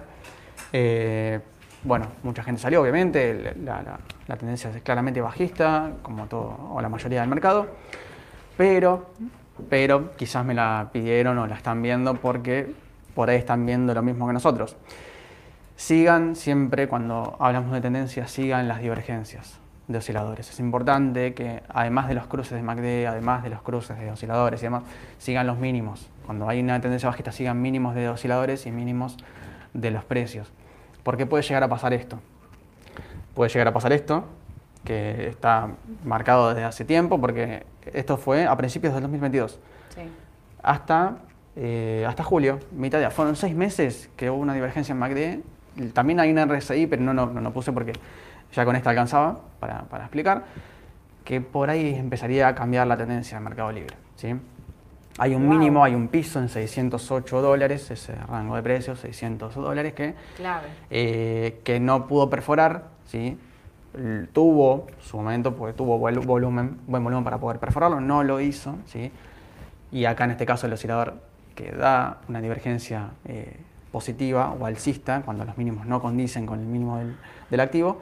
[0.71, 1.39] Eh,
[1.83, 6.89] bueno, mucha gente salió, obviamente, la- la tendencia es claramente bajista, como todo, o la
[6.89, 7.67] mayoría del mercado,
[8.57, 9.07] pero,
[9.69, 12.73] pero quizás me la pidieron o la están viendo porque
[13.15, 14.77] por ahí están viendo lo mismo que nosotros.
[15.75, 20.49] Sigan siempre, cuando hablamos de tendencias, sigan las divergencias de osciladores.
[20.49, 24.61] Es importante que además de los cruces de MACD, además de los cruces de osciladores
[24.61, 24.83] y demás,
[25.17, 26.09] sigan los mínimos.
[26.25, 29.17] Cuando hay una tendencia bajista, sigan mínimos de osciladores y mínimos
[29.73, 30.51] de los precios.
[31.03, 32.19] Porque puede llegar a pasar esto.
[33.33, 34.25] Puede llegar a pasar esto,
[34.83, 35.69] que está
[36.03, 39.59] marcado desde hace tiempo, porque esto fue a principios del 2022
[39.95, 40.01] Sí.
[40.63, 41.17] hasta,
[41.55, 43.13] eh, hasta julio, mitad de año.
[43.15, 45.39] Fueron seis meses que hubo una divergencia en MACD.
[45.93, 47.93] También hay una RSI, pero no, no, no, no puse porque
[48.53, 50.43] ya con esta alcanzaba para, para explicar,
[51.23, 53.95] que por ahí empezaría a cambiar la tendencia del mercado libre.
[54.15, 54.35] ¿sí?
[55.19, 55.57] Hay un Wow.
[55.57, 60.15] mínimo, hay un piso en 608 dólares, ese rango de precios, 600 dólares, que,
[60.89, 63.37] eh, que no pudo perforar, ¿sí?
[64.33, 68.75] Tuvo su momento, porque tuvo buen volumen, buen volumen para poder perforarlo, no lo hizo,
[68.85, 69.11] ¿sí?
[69.91, 71.15] y acá en este caso el oscilador
[71.55, 73.57] que da una divergencia eh,
[73.91, 77.15] positiva o alcista, cuando los mínimos no condicen con el mínimo del,
[77.49, 77.97] del activo,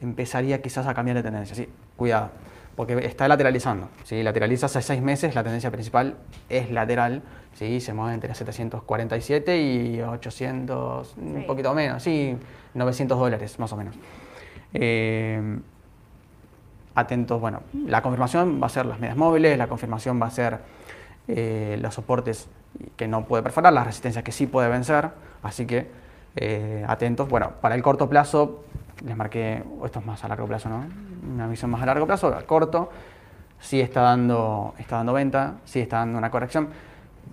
[0.00, 1.56] empezaría quizás a cambiar de tendencia.
[1.56, 1.68] ¿sí?
[1.96, 2.30] Cuidado,
[2.76, 3.88] porque está lateralizando.
[4.04, 4.22] ¿sí?
[4.22, 6.16] Lateraliza hace seis meses, la tendencia principal
[6.50, 7.22] es lateral,
[7.54, 7.80] ¿sí?
[7.80, 11.20] se mueve entre 747 y 800, Sí.
[11.20, 12.36] un poquito menos, sí,
[12.74, 13.96] 900 dólares más o menos.
[14.78, 15.58] Eh,
[16.94, 20.58] atentos, bueno, la confirmación va a ser las medias móviles, la confirmación va a ser
[21.28, 22.48] eh, los soportes
[22.96, 25.10] que no puede perforar, las resistencias que sí puede vencer,
[25.42, 25.86] así que
[26.36, 27.26] eh, atentos.
[27.28, 28.64] Bueno, para el corto plazo,
[29.02, 30.84] les marqué, esto es más a largo plazo, ¿no?
[31.32, 32.90] Una visión más a largo plazo, a corto,
[33.58, 36.68] sí está dando, está dando venta, sí está dando una corrección.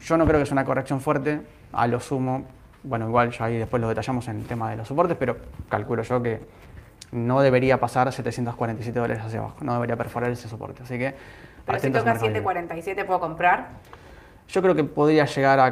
[0.01, 1.41] Yo no creo que sea una corrección fuerte,
[1.73, 2.45] a lo sumo,
[2.84, 5.38] bueno, igual ya ahí después lo detallamos en el tema de los soportes, pero
[5.69, 6.62] calculo yo que
[7.13, 10.84] no debería pasar 747 dólares hacia abajo, no debería perforar ese soporte.
[10.84, 11.15] Así que
[11.65, 12.39] Pero si toca Mercado Libre.
[12.41, 13.67] 747, ¿puedo comprar?
[14.49, 15.65] Yo creo que podría llegar a,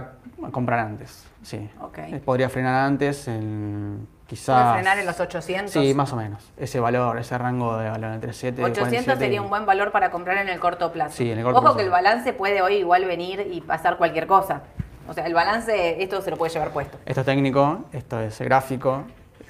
[0.48, 1.70] a comprar antes, sí.
[1.98, 4.62] Eh, Podría frenar antes, en, quizás...
[4.62, 5.72] ¿Puedo frenar en los 800?
[5.72, 6.52] Sí, más o menos.
[6.58, 9.92] Ese valor, ese rango de valor entre 7 y 800 47 sería un buen valor
[9.92, 11.18] para comprar en el corto plazo.
[11.18, 11.78] Sí, en el corto Ojo plazo.
[11.78, 14.62] que el balance puede hoy igual venir y pasar cualquier cosa.
[15.10, 16.98] O sea, el balance, esto se lo puede llevar puesto.
[17.06, 19.04] Esto es técnico, esto es gráfico,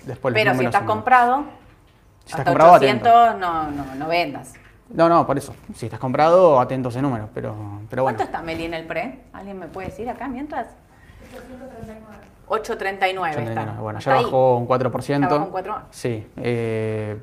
[0.05, 1.43] después Pero si estás son- comprado,
[2.25, 3.37] Si estás comprado, 800 atento.
[3.39, 4.53] no, no, no vendas.
[4.89, 5.55] No, no, por eso.
[5.75, 7.29] Si estás comprado, atento a ese número.
[7.33, 7.55] Pero,
[7.89, 8.17] pero bueno.
[8.17, 9.21] ¿Cuánto está Meli en el pre?
[9.33, 10.67] ¿Alguien me puede decir acá mientras?
[12.47, 13.61] 839 está.
[13.61, 13.81] 89.
[13.81, 14.23] Bueno, Está ya ahí.
[14.25, 15.07] bajó un 4%.
[15.07, 15.81] Ya bajó un 4.
[15.91, 16.27] Sí.
[16.37, 17.21] eh,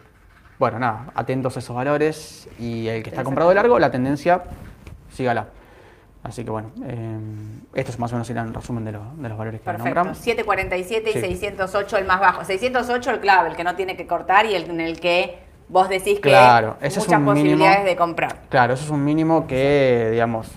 [0.59, 2.49] bueno, nada, atentos a esos valores.
[2.59, 4.43] Y el que está comprado de largo, la tendencia,
[5.13, 5.47] sígala.
[6.29, 7.19] Así que bueno, eh,
[7.75, 9.85] esto es más o menos era un resumen de, lo- de los valores que Perfecto.
[9.87, 10.19] nombramos.
[10.19, 11.21] 747 y Sí.
[11.21, 12.45] 608 el más bajo.
[12.45, 15.38] 608 el clave, el que no tiene que cortar y el en el que
[15.69, 17.85] vos decís que ese es muchas un posibilidades mínimo.
[17.88, 18.37] de comprar.
[18.51, 20.51] Claro, eso es un mínimo que, digamos,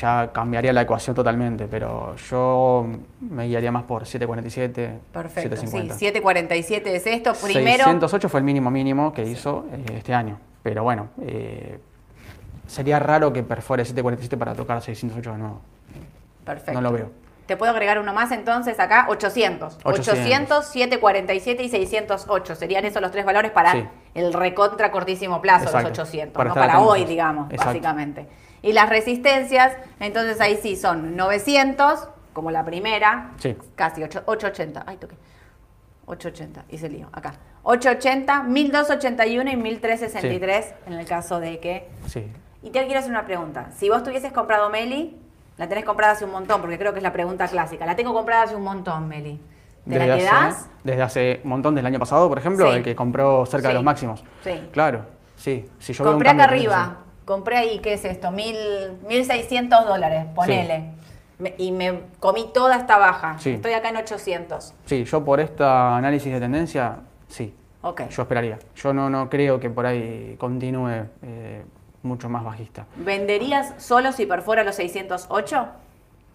[0.00, 2.86] ya cambiaría la ecuación totalmente, pero yo
[3.20, 5.56] me guiaría más por 747, Perfecto.
[5.56, 5.94] Sí, 750.
[5.94, 7.32] 747 es esto.
[7.44, 11.78] Primero, 608 fue el mínimo mínimo que hizo eh, este año, pero bueno, eh,
[12.70, 15.60] sería raro que perfore 747 para tocar 608 de nuevo.
[16.44, 16.72] perfecto.
[16.72, 17.10] No lo veo.
[17.46, 19.78] Te puedo agregar uno más entonces acá, 800.
[19.84, 20.08] 800.
[20.08, 22.54] 800, 747 y 608.
[22.54, 23.84] Serían esos los tres valores para Sí.
[24.14, 25.88] el recontra cortísimo plazo, Exacto.
[25.88, 26.34] los 800.
[26.36, 26.92] Para no para atentos.
[26.92, 27.66] hoy, digamos, Exacto.
[27.66, 28.28] básicamente.
[28.62, 33.56] Y las resistencias, entonces ahí sí son 900, como la primera, Sí.
[33.74, 34.84] casi 8, 880.
[34.86, 35.16] Ay, toqué.
[36.06, 37.34] 880, hice lío, acá.
[37.64, 42.26] 880, 1281 y 1363 en el caso de que Sí.
[42.62, 43.70] Y te quiero hacer una pregunta.
[43.76, 45.16] Si vos tuvieses comprado Meli,
[45.56, 47.86] la tenés comprada hace un montón, porque creo que es la pregunta clásica.
[47.86, 49.40] La tengo comprada hace un montón, Meli.
[49.88, 50.44] ¿Te la Desde quedás?
[50.56, 52.76] hace, desde hace un montón del año pasado, por ejemplo, Sí.
[52.78, 53.68] el que compró cerca Sí.
[53.68, 54.22] de los máximos.
[54.44, 54.68] Sí.
[54.72, 55.68] Claro, sí.
[55.78, 56.96] Si yo Compré acá arriba.
[57.24, 58.30] Compré ahí, ¿qué es esto?
[58.30, 58.56] Mil,
[59.08, 60.92] 1.600 dólares, ponele.
[61.38, 63.38] Me- y me comí toda esta baja.
[63.38, 63.50] Sí.
[63.52, 64.74] Estoy acá en 800.
[64.84, 66.96] Sí, yo por este análisis de tendencia,
[67.28, 67.54] sí.
[67.82, 68.02] Ok.
[68.10, 68.58] Yo esperaría.
[68.76, 71.64] Yo no, no creo que por ahí continúe eh,
[72.02, 72.86] mucho más bajista.
[72.96, 75.68] ¿Venderías solo si perfora los 608?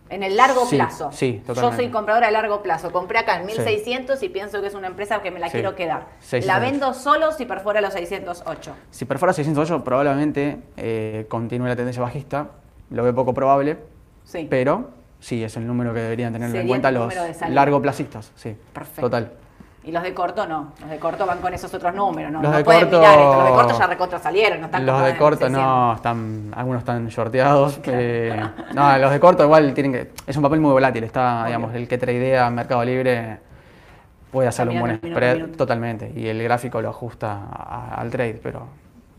[0.08, 1.10] En el largo Sí, plazo.
[1.12, 1.78] sí, Yo totalmente.
[1.84, 2.92] soy compradora de largo plazo.
[2.92, 3.58] Compré acá en Sí.
[3.58, 5.54] 1600 y pienso que es una empresa que me la Sí.
[5.54, 6.06] quiero quedar.
[6.20, 6.46] 608.
[6.48, 8.76] La vendo solo si perfora los 608.
[8.92, 12.50] Si perfora 608, probablemente eh, continúe la tendencia bajista.
[12.92, 13.80] Lo veo poco probable,
[14.26, 14.46] Sí.
[14.48, 17.50] pero sí, es el número que deberían tener en cuenta los salida.
[17.50, 18.32] largoplacistas.
[18.36, 19.02] Sí, Perfecto.
[19.02, 19.32] total.
[19.86, 20.74] Y los de corto no.
[20.82, 22.32] Los de corto van con esos otros números.
[22.32, 23.34] No, Los no de pueden corto- mirar esto.
[23.36, 24.60] Los de corto ya recontra salieron.
[24.60, 25.64] No están Los de corto 600.
[25.64, 27.80] no, están, algunos están shorteados.
[27.86, 28.42] eh,
[28.74, 30.12] no, los de corto igual tienen que.
[30.26, 31.04] Es un papel muy volátil.
[31.04, 31.46] Está, Obvio.
[31.46, 33.38] digamos, el que tradea Mercado Libre
[34.32, 35.58] puede hacer un buen spread minuto.
[35.58, 36.12] totalmente.
[36.16, 38.68] Y el gráfico lo ajusta a- al trade, pero,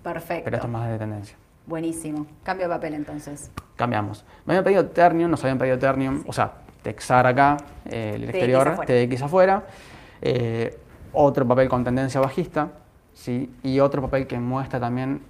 [0.03, 0.45] Perfecto.
[0.45, 1.37] pero esto es más de tendencia.
[1.67, 2.27] Buenísimo.
[2.43, 3.51] Cambio de papel entonces.
[3.77, 4.25] Cambiamos.
[4.45, 6.51] Me habían pedido Ternium, nos habían pedido Ternium, o sea,
[6.83, 7.57] Texar acá,
[7.89, 8.87] eh, el TX exterior, afuera.
[9.09, 9.63] TX afuera.
[10.29, 10.77] Eh,
[11.13, 12.71] otro papel con tendencia bajista,
[13.13, 13.49] ¿sí?
[13.63, 15.21] y otro papel que muestra también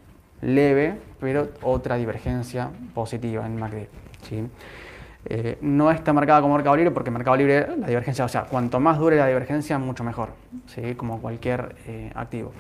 [0.41, 3.89] leve, pero otra divergencia positiva en MACD.
[4.23, 4.49] ¿sí?
[5.27, 8.81] Eh, no está marcada como Mercado Libre porque Mercado Libre la divergencia, o sea, cuanto
[8.81, 10.31] más dure la divergencia, mucho mejor,
[10.67, 10.95] ¿sí?
[10.95, 12.53] como cualquier eh, activo.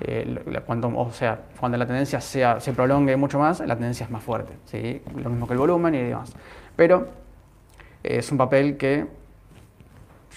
[0.00, 0.42] Eh,
[0.94, 4.52] o sea, cuando la tendencia sea, se prolongue mucho más, la tendencia es más fuerte,
[4.66, 5.00] ¿sí?
[5.16, 6.34] lo mismo que el volumen y demás.
[6.76, 7.08] Pero
[8.02, 9.19] es un papel que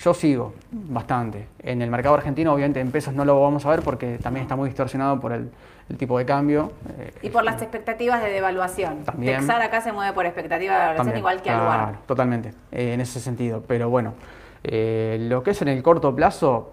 [0.02, 1.48] yo sigo bastante.
[1.60, 4.56] En el mercado argentino, obviamente en pesos no lo vamos a ver porque también está
[4.56, 5.52] muy distorsionado por el,
[5.90, 6.72] el tipo de cambio.
[6.98, 9.04] eh, Y por las expectativas de devaluación.
[9.04, 9.40] También.
[9.40, 12.00] Texar acá se mueve por expectativa de devaluación También, igual que al claro, lugar.
[12.08, 13.64] Totalmente, eh, en ese sentido.
[13.68, 14.14] Pero bueno,
[14.64, 16.72] eh, lo que es en el corto plazo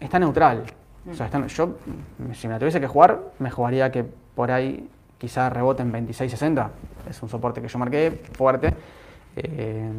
[0.00, 0.64] está neutral.
[1.10, 4.50] O sea, está- yo, mm, si me la tuviese que jugar, me jugaría que por
[4.50, 6.68] ahí quizá rebote en 26.60.
[7.08, 8.74] Es un soporte que yo marqué fuerte.
[9.36, 9.90] Eh,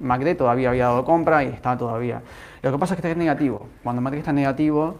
[0.00, 2.22] MACD todavía había dado compra y está todavía.
[2.62, 3.68] Lo que pasa es que está negativo.
[3.82, 4.98] Cuando MACD está negativo,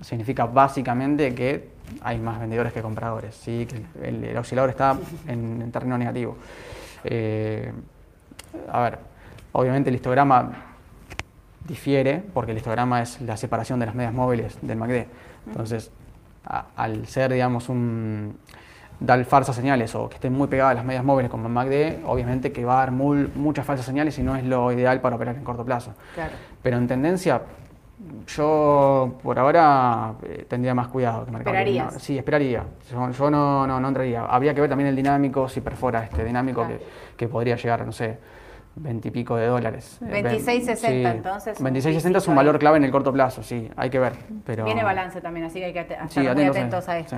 [0.00, 1.68] significa básicamente que
[2.02, 3.34] hay más vendedores que compradores.
[3.34, 3.66] ¿sí?
[4.02, 6.36] El, el oscilador está en, en terreno negativo.
[7.04, 7.72] Eh,
[8.70, 8.98] a ver,
[9.52, 10.50] obviamente el histograma
[11.66, 15.06] difiere porque el histograma es la separación de las medias móviles del MACD.
[15.46, 15.90] Entonces,
[16.76, 18.38] al ser, digamos, un
[19.00, 22.64] dar falsas señales o que estén muy pegadas las medias móviles como MACD, obviamente que
[22.64, 25.44] va a dar mul- muchas falsas señales y no es lo ideal para operar en
[25.44, 25.92] corto plazo.
[26.14, 26.32] Claro.
[26.62, 27.40] Pero en tendencia,
[28.26, 31.54] yo por ahora eh, tendría más cuidado que Mercado.
[31.56, 31.92] ¿Esperarías?
[31.94, 32.64] No, sí, esperaría.
[32.90, 34.24] Yo, yo no, no, no entraría.
[34.24, 36.78] Habría que ver también el dinámico, si perfora este dinámico Claro.
[36.78, 36.84] que,
[37.16, 38.18] que podría llegar, no sé,
[38.76, 39.98] 20 y pico de dólares.
[40.02, 40.86] Eh, 26.60, sí.
[41.04, 44.12] entonces, un 26.60 es un valor clave en el corto plazo, sí, hay que ver.
[44.44, 44.64] Pero...
[44.64, 47.16] Viene balance también, así que hay que estar Sí, muy atentos a atentos sí.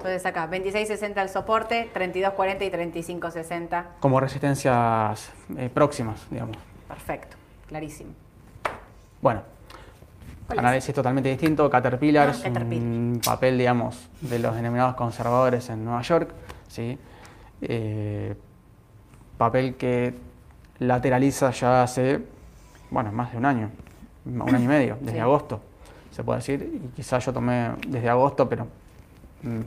[0.00, 2.70] Entonces acá, 26.60 el soporte, 32.40 y
[3.02, 3.84] 35.60.
[4.00, 6.56] Como resistencias eh, próximas, digamos.
[6.88, 7.36] Perfecto,
[7.68, 8.10] clarísimo.
[9.20, 9.42] Bueno,
[10.48, 11.68] análisis totalmente distinto.
[11.68, 12.82] Caterpillar Ah, es Caterpillar.
[12.82, 16.30] un papel, digamos, de los denominados conservadores en Nueva York.
[16.68, 16.98] ¿sí?
[17.60, 18.34] Eh,
[19.36, 20.14] papel que
[20.78, 22.20] lateraliza ya hace,
[22.90, 23.70] bueno, más de un año,
[24.24, 25.20] un año y medio, desde Sí.
[25.20, 25.60] agosto.
[26.10, 28.66] se puede decir, y quizás yo tomé desde agosto, pero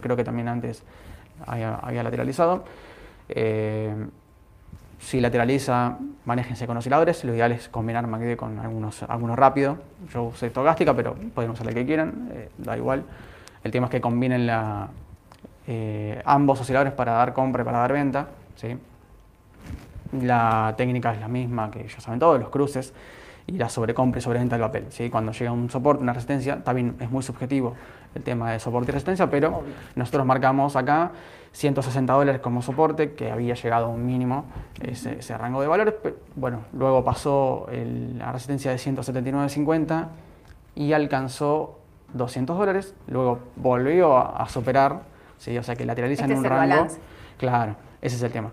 [0.01, 0.83] creo que también antes
[1.45, 2.63] había, lateralizado.
[3.29, 3.93] Eh,
[4.99, 7.23] si lateraliza, manéjense con osciladores.
[7.25, 9.77] Lo ideal es combinar MACD con algunos, algunos rápidos.
[10.13, 13.03] Yo usé estocástica, pero pueden usar el que quieran, eh, da igual.
[13.63, 14.89] El tema es que combinen la,
[15.67, 18.27] eh, ambos osciladores para dar compra y para dar venta.
[18.55, 18.77] ¿sí?
[20.21, 22.93] La técnica es la misma que ya saben todos, los cruces
[23.47, 24.85] y la sobrecompra y sobreventa del papel.
[24.89, 25.09] ¿sí?
[25.09, 27.75] Cuando llega un soporte, una resistencia, también es muy subjetivo
[28.15, 29.63] el tema de soporte y resistencia, pero
[29.95, 31.11] nosotros marcamos acá
[31.53, 34.45] 160 dólares como soporte, que había llegado a un mínimo
[34.81, 35.93] ese, ese rango de valores.
[36.35, 40.07] Bueno, luego pasó el, la resistencia de 179.50
[40.75, 41.79] y alcanzó
[42.13, 45.01] 200 dólares, luego volvió a, a superar,
[45.37, 45.57] ¿sí?
[45.57, 46.73] o sea que lateraliza Este en un es el rango.
[46.75, 46.99] balance.
[47.37, 48.49] Claro, ese es el tema.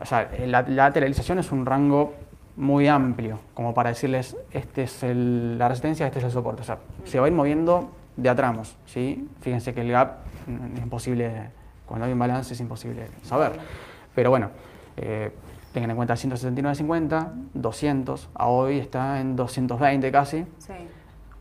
[0.00, 2.14] O sea, la, la lateralización es un rango
[2.56, 6.62] muy amplio, como para decirles, este es el- la resistencia, este es el soporte.
[6.62, 9.28] O sea, se va a ir moviendo de a tramos, ¿sí?
[9.40, 11.50] Fíjense que el gap mm, es imposible,
[11.86, 13.52] cuando hay un balance es imposible saber.
[14.14, 14.50] Pero bueno,
[14.96, 15.32] eh,
[15.72, 20.44] tengan en cuenta 179.50, 200, a hoy está en 220 casi.
[20.58, 20.72] Sí.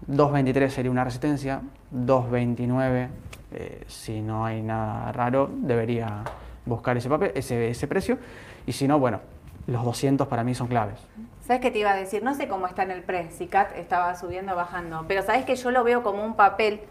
[0.08, 1.62] 2.23 sería una resistencia,
[1.94, 3.08] 2.29,
[3.52, 6.24] eh, si no hay nada raro, debería
[6.66, 8.18] buscar ese, papel, ese, ese precio.
[8.66, 9.22] Y si no, bueno,
[9.68, 11.00] los 200 para mí son claves.
[11.46, 12.24] ¿Sabes qué te iba a decir?
[12.24, 15.44] No sé cómo está en el pre, si CAT estaba subiendo o bajando, pero sabes
[15.46, 16.82] que yo lo veo como un papel.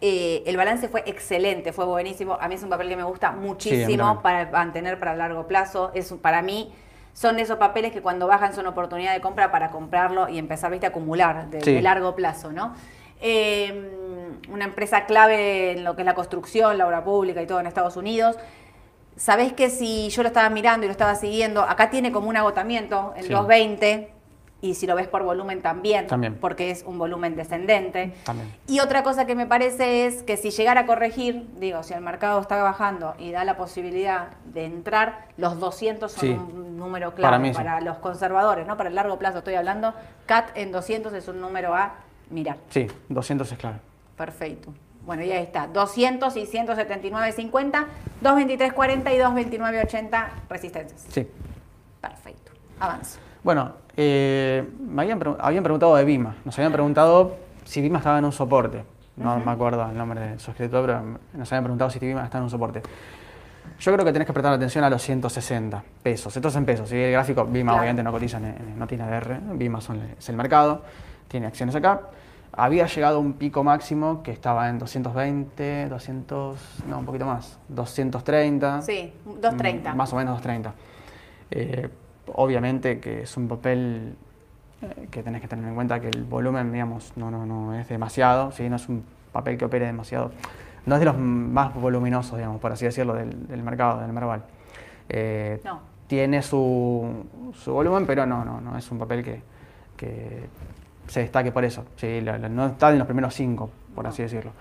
[0.00, 2.38] eh, el balance fue excelente, fue buenísimo.
[2.40, 5.90] A mí es un papel que me gusta muchísimo para mantener para largo plazo.
[5.94, 6.72] Es para mí
[7.14, 10.86] son esos papeles que cuando bajan son oportunidad de compra para comprarlo y empezar ¿viste?
[10.86, 11.74] a acumular de, Sí.
[11.74, 12.74] de largo plazo, ¿no?
[13.20, 13.90] Eh,
[14.48, 17.66] una empresa clave en lo que es la construcción, la obra pública y todo en
[17.66, 18.36] Estados Unidos.
[19.18, 22.36] Sabés que si yo lo estaba mirando y lo estaba siguiendo, acá tiene como un
[22.36, 23.30] agotamiento en Sí.
[23.30, 24.12] 220
[24.60, 26.36] y si lo ves por volumen también, También.
[26.36, 28.14] porque es un volumen descendente.
[28.24, 28.52] También.
[28.68, 32.00] Y otra cosa que me parece es que si llegara a corregir, digo, si el
[32.00, 36.30] mercado está bajando y da la posibilidad de entrar, los 200 son Sí.
[36.30, 37.86] un número clave Para para, mí sí.
[37.86, 38.76] los conservadores, ¿no?
[38.76, 39.94] Para el largo plazo estoy hablando.
[40.26, 41.94] CAT en 200 es un número a
[42.30, 42.56] mirar.
[42.70, 43.78] Sí, 200 es clave.
[44.16, 44.72] Perfecto.
[45.08, 45.66] Bueno, y ahí está.
[45.68, 47.86] 200 y 179.50,
[48.22, 49.18] 223.40 y
[49.48, 51.06] 229.80 resistencias.
[51.08, 51.26] Sí.
[51.98, 52.52] Perfecto.
[52.78, 53.18] Avanzo.
[53.42, 56.36] Bueno, eh, me habían, pre- habían preguntado de Vima.
[56.44, 58.84] Nos habían preguntado si Vima estaba en un soporte.
[59.16, 62.36] No me acuerdo el nombre de su escritor, pero nos habían preguntado si Vima está
[62.36, 62.82] en un soporte.
[63.80, 66.36] Yo creo que tenés que prestar atención a los 160 pesos.
[66.36, 66.86] Esto es en pesos.
[66.86, 66.96] ¿sí?
[66.96, 67.80] El gráfico, Vima Claro.
[67.80, 69.40] obviamente no cotiza, en- en- no tiene ADR.
[69.54, 70.82] Vima son, es el mercado,
[71.28, 72.02] tiene acciones acá.
[72.58, 77.56] Había llegado a un pico máximo que estaba en 220, 200, no, un poquito más,
[77.68, 78.82] 230.
[78.82, 79.94] Sí, 230.
[79.94, 80.74] Mm, Más o menos 230.
[81.52, 81.88] Eh,
[82.34, 84.16] obviamente que es un papel
[84.82, 87.88] eh, que tenés que tener en cuenta que el volumen, digamos, no, no, no es
[87.88, 88.68] demasiado, ¿sí?
[88.68, 90.32] no es un papel que opere demasiado.
[90.84, 94.42] No es de los más voluminosos, digamos, por así decirlo, del, del mercado, del Merval.
[95.08, 95.80] Eh, No.
[96.08, 99.42] Tiene su, su volumen, pero no, no, no es un papel que,
[99.94, 100.48] que
[101.08, 101.84] se destaque por eso.
[101.96, 102.20] ¿sí?
[102.20, 104.52] La- la- no está en los primeros cinco, por así decirlo.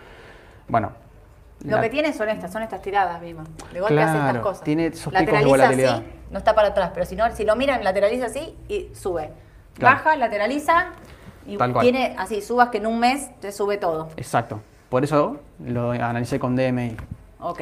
[0.67, 0.91] Bueno.
[1.63, 3.43] Lo la- que tiene son estas, son estas tiradas, Vima.
[3.73, 4.63] De golpe hace estas Claro, cosas.
[4.63, 5.93] tiene sus picos de lateraliza volatilidad.
[5.95, 9.31] así, no está para atrás, pero si no, si lo miran, lateraliza así y sube.
[9.73, 9.97] Claro.
[9.97, 10.87] Baja, lateraliza
[11.47, 11.83] y Tal cual.
[11.83, 14.09] tiene así, subas que en un mes te sube todo.
[14.17, 14.59] Exacto.
[14.89, 16.95] Por eso lo analicé con DMI.
[17.39, 17.61] Ok.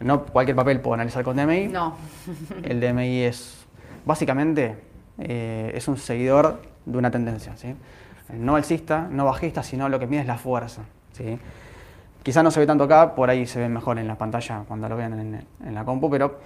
[0.00, 1.68] No cualquier papel puedo analizar con DMI.
[1.68, 1.96] No.
[2.64, 3.66] El DMI es,
[4.06, 4.76] básicamente,
[5.18, 7.56] eh, es un seguidor de una tendencia.
[7.56, 7.74] ¿sí?
[8.32, 10.82] No alcista, no bajista, sino lo que mide es la fuerza.
[11.12, 11.38] ¿sí?
[12.22, 14.88] Quizá no se ve tanto acá, por ahí se ve mejor en la pantalla cuando
[14.88, 16.38] lo vean en, en la compu, pero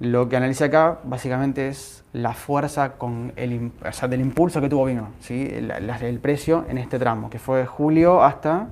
[0.00, 4.60] lo que analicé acá básicamente es la fuerza con el, im- o sea, del impulso
[4.60, 5.48] que tuvo Vino, ¿sí?
[5.50, 8.66] el, precio en este tramo, que fue julio hasta,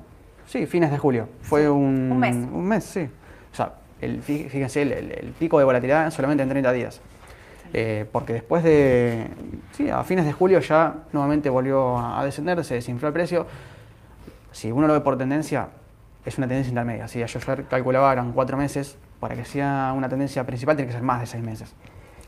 [0.47, 1.29] sí, fines de julio.
[1.43, 2.35] Fue un, un mes.
[2.37, 3.09] Un mes, sí.
[3.53, 7.01] O sea, el, fí- fíjense, el, el- el pico de volatilidad solamente en 30 días.
[7.75, 9.29] Eh, porque después de,
[9.73, 13.47] sí, a fines de julio ya nuevamente volvió a, descender, se desinfló el precio.
[14.51, 15.69] Si uno lo ve por tendencia,
[16.25, 17.09] es una tendencia intermedia.
[17.09, 20.95] Si yo ayer calculaba eran cuatro meses, para que sea una tendencia principal tiene que
[20.95, 21.75] ser más de seis meses.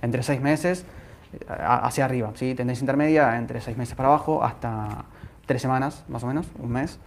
[0.00, 0.86] Entre seis meses
[1.32, 2.54] eh, hacia arriba, ¿sí?
[2.54, 5.04] tendencia intermedia entre seis meses para abajo hasta
[5.44, 6.98] tres semanas, más o menos, un mes.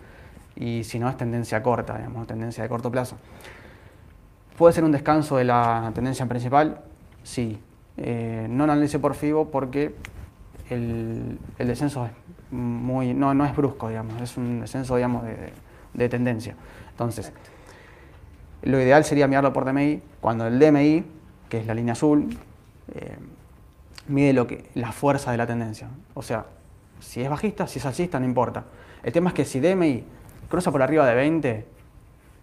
[0.56, 3.18] Y si no, es tendencia corta, digamos, tendencia de corto plazo.
[4.58, 6.82] ¿Puede ser un descanso de la tendencia principal?
[7.24, 7.60] Sí.
[7.98, 9.96] Eh, no lo analicé por FIBO porque
[10.70, 12.12] el, el descenso es
[12.52, 15.54] muy, no, no es brusco, digamos, es un descenso, digamos, de, de-
[15.94, 16.56] de tendencia.
[16.92, 17.32] Entonces,
[18.64, 21.04] lo ideal sería mirarlo por DMI, cuando el DMI,
[21.50, 22.38] que es la línea azul,
[22.94, 23.16] eh,
[24.08, 25.88] mide lo que, la fuerza de la tendencia.
[26.14, 26.46] O sea,
[27.00, 28.66] Si es bajista, si es alcista, no importa.
[29.04, 30.04] El tema es que si DMI
[30.50, 31.66] cruza por arriba de 20,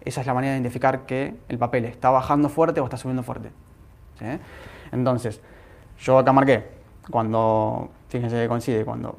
[0.05, 3.21] esa es la manera de identificar que el papel está bajando fuerte o está subiendo
[3.21, 3.49] fuerte.
[4.17, 4.25] ¿sí?
[4.91, 5.41] Entonces,
[5.99, 6.63] yo acá marqué,
[7.09, 9.17] cuando, fíjense que coincide, cuando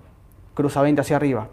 [0.55, 1.49] cruza 20 hacia arriba,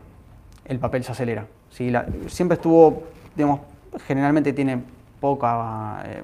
[0.65, 1.45] el papel se acelera.
[1.69, 1.89] ¿sí?
[1.89, 3.03] La- siempre estuvo,
[3.35, 3.61] digamos,
[4.07, 4.81] generalmente tiene
[5.19, 6.03] poca...
[6.05, 6.23] eh,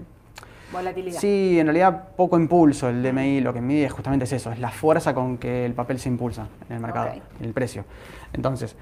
[0.71, 1.19] Volatilidad.
[1.19, 2.89] Sí, en realidad poco impulso.
[2.89, 5.73] El DMI lo que mide es justamente es eso, es la fuerza con que el
[5.73, 7.09] papel se impulsa en el mercado,
[7.39, 7.85] en el precio.
[8.33, 8.75] Entonces,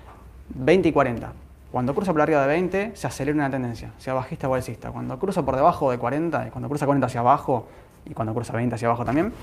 [0.50, 1.32] 20 y 40.
[1.72, 4.92] Cuando cruza por arriba de 20, se acelera una tendencia, sea bajista o alcista.
[4.92, 7.68] Cuando cruza por debajo de 40, y cuando cruza 40 hacia abajo,
[8.10, 9.34] y cuando cruza 20 hacia abajo también,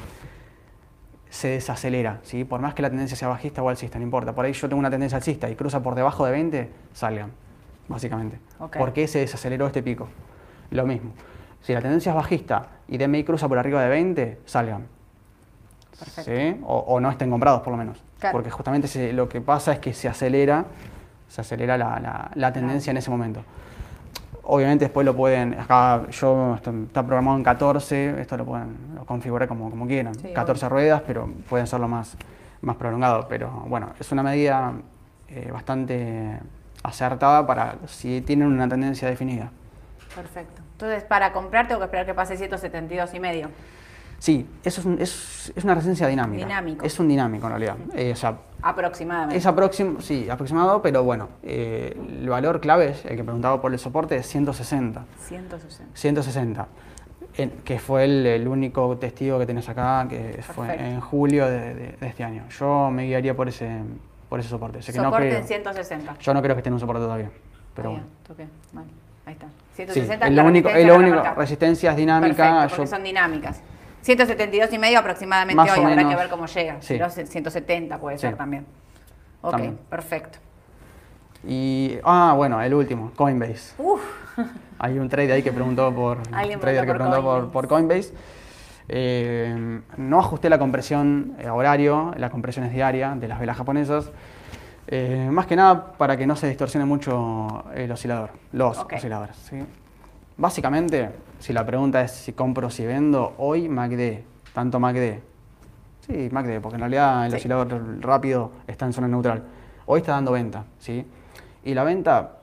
[1.31, 2.45] se desacelera, ¿sí?
[2.45, 4.35] Por más que la tendencia sea bajista o alcista, no importa.
[4.35, 7.31] Por ahí yo tengo una tendencia alcista y cruza por debajo de 20, salgan,
[7.89, 8.39] básicamente.
[8.61, 8.77] Ok.
[8.77, 10.09] ¿Por qué se desaceleró este pico?
[10.71, 11.11] Lo mismo.
[11.61, 14.87] Si la tendencia es bajista y DMI cruza por arriba de 20, salgan.
[16.23, 16.61] ¿Sí?
[16.65, 18.03] O, o no estén comprados, por lo menos.
[18.19, 18.33] Claro.
[18.37, 20.67] Porque justamente se- lo que pasa es que se acelera,
[21.29, 23.43] se acelera la, la- la tendencia en ese momento.
[24.47, 29.05] Obviamente después lo pueden, acá yo esto está programado en 14, esto lo pueden lo
[29.07, 30.15] configurar como, como quieran.
[30.15, 32.17] Sí, 14 ruedas, pero pueden serlo más,
[32.61, 33.27] más prolongado.
[33.29, 34.75] Pero bueno, es una medida
[35.29, 36.39] eh, bastante
[36.83, 39.51] acertada para si tienen una tendencia definida.
[40.15, 40.63] Perfecto.
[40.73, 43.51] Entonces, para comprar tengo que esperar que pase 172 y medio.
[44.19, 46.45] Sí, eso es, un- es, es una resistencia dinámica.
[46.45, 46.85] Dinámico.
[46.87, 47.77] Es un dinámico en realidad.
[47.95, 49.37] Eh, o sea, Aproximadamente.
[49.37, 53.73] es aproxim sí, aproximado, pero bueno, eh, el valor clave, es el que preguntaba por
[53.73, 55.05] el soporte, es 160.
[55.29, 55.85] 160.
[55.95, 56.67] 160,
[57.37, 60.85] en- que fue el, el único testigo que tenés acá, que fue Perfecto.
[60.85, 62.45] en julio de, de- de este año.
[62.59, 63.81] Yo me guiaría por ese,
[64.31, 64.81] por ese soporte.
[64.81, 66.17] Sé que no Soporte creo- en 160.
[66.19, 67.31] yo no creo que esté en un soporte todavía.
[67.75, 68.11] Pero Ahí, bueno.
[68.27, 68.47] toqué.
[68.73, 68.89] Vale,
[69.27, 69.47] ahí está.
[69.77, 71.17] Sí, 160 es la lo único, resistencia es lo único.
[71.17, 71.35] remarca.
[71.41, 72.37] Resistencia es dinámica.
[72.37, 73.61] Perfecto, porque yo- son dinámicas.
[74.05, 76.77] 172 y medio aproximadamente Más hoy, habrá que ver cómo llega.
[76.81, 76.95] Sí.
[76.99, 78.37] Pero 170 puede ser Sí.
[78.37, 78.67] también.
[79.41, 79.79] Ok, También.
[79.89, 80.39] perfecto.
[81.47, 83.75] Y, ah, bueno, el último, Coinbase.
[83.79, 84.03] Uf,
[84.79, 87.69] Hay un trader ahí que preguntó por, un trader que preguntó por preguntó por, por
[87.69, 88.13] Coinbase.
[88.89, 94.11] Eh, no ajusté la compresión eh, horario, la compresión es diaria de las velas japonesas.
[94.87, 98.93] Eh, más que nada para que no se distorsione mucho el oscilador, los Ok.
[98.97, 99.37] osciladores.
[99.37, 99.57] ¿sí?
[100.37, 101.09] Básicamente,
[101.45, 104.21] si la pregunta es si compro si vendo, hoy MACD,
[104.55, 105.19] tanto MACD.
[106.07, 107.37] Sí, MACD, porque en realidad el Sí.
[107.37, 109.43] oscilador rápido está en zona neutral.
[109.85, 111.05] Hoy está dando venta, ¿sí?
[111.63, 112.37] Y la venta,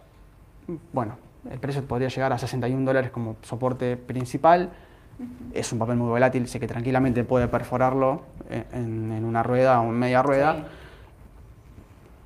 [0.93, 1.15] bueno,
[1.49, 4.69] el precio podría llegar a 61 dólares como soporte principal.
[5.51, 8.21] Es un papel muy volátil, sé que tranquilamente puede perforarlo
[8.51, 10.57] en, en una rueda o en media rueda.
[10.57, 10.63] Sí.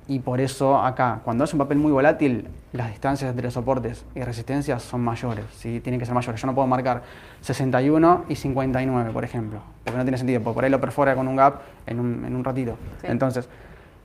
[0.08, 4.20] Y por eso acá, cuando es un papel muy volátil, las distancias entre soportes y
[4.22, 5.80] resistencias son mayores, ¿sí?
[5.80, 6.40] tienen que ser mayores.
[6.40, 7.02] Yo no puedo marcar
[7.40, 11.26] 61 y 59, por ejemplo, porque no tiene sentido, porque por ahí lo perfora con
[11.26, 12.76] un gap en un, en un ratito.
[13.00, 13.08] Sí.
[13.10, 13.48] Entonces,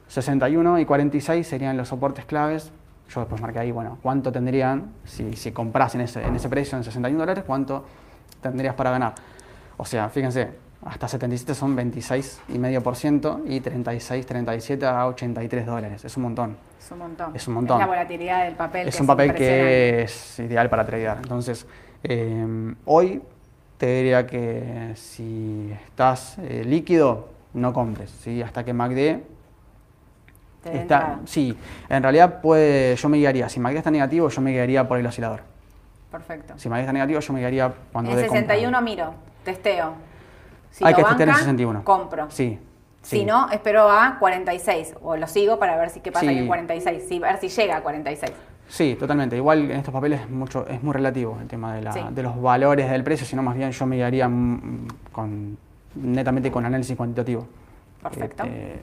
[0.07, 2.71] 61 y 46 serían los soportes claves.
[3.13, 6.77] Yo después marqué ahí, bueno, cuánto tendrían, si, si compras en ese, en ese precio,
[6.77, 7.85] en 61 dólares, cuánto
[8.41, 9.13] tendrías para ganar.
[9.77, 10.49] O sea, fíjense,
[10.85, 16.03] hasta 77 son 26,5% y 36, 37 a 83 dólares.
[16.03, 16.57] Es un montón.
[16.79, 17.35] es un montón.
[17.35, 17.79] Es un montón.
[17.79, 18.87] la volatilidad del papel.
[18.87, 21.17] Es que un papel que es ideal para tradear.
[21.17, 21.67] Entonces,
[22.03, 23.21] eh, hoy
[23.77, 28.09] te diría que si estás eh, líquido, no compres.
[28.09, 28.41] ¿sí?
[28.41, 29.19] Hasta que MACD
[30.65, 31.19] está.
[31.25, 31.55] Sí,
[31.89, 33.49] en realidad puede, yo me guiaría.
[33.49, 35.41] Si MACD está negativo, yo me guiaría por el oscilador.
[36.09, 36.55] Perfecto.
[36.57, 38.41] Si MACD está negativo, yo me guiaría cuando En dé compra.
[38.41, 39.13] 61 miro,
[39.43, 40.10] testeo.
[40.71, 41.83] Si Hay lo que testear en banca, 61.
[41.83, 42.25] compro.
[42.31, 42.59] Sí.
[43.03, 46.37] Si no, espero a 46 o lo sigo para ver si qué pasa Sí.
[46.37, 48.31] en 46, sí, ver si llega a 46.
[48.67, 49.35] Sí, totalmente.
[49.35, 51.99] Igual en estos papeles es, mucho, es muy relativo el tema de, la- Sí.
[52.11, 55.57] de los valores del precio, sino más bien yo me guiaría mm, con,
[55.95, 57.47] netamente con análisis cuantitativo.
[58.01, 58.43] Perfecto.
[58.43, 58.79] Este,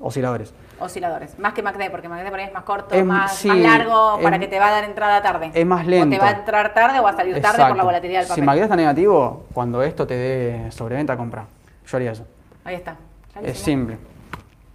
[0.00, 0.52] osciladores.
[0.80, 4.18] Osciladores, más que MACD, porque MACD por ahí es más corto, más, sí, más largo,
[4.22, 5.50] para que te va a dar entrada tarde.
[5.54, 6.18] es más O te lento.
[6.18, 8.44] va a entrar tarde o a salir tarde por la volatilidad del Si papel.
[8.44, 11.46] MACD está negativo, cuando esto te dé sobreventa, compra.
[11.86, 12.26] Yo haría eso.
[12.64, 12.96] Ahí está.
[13.42, 13.98] Es simple.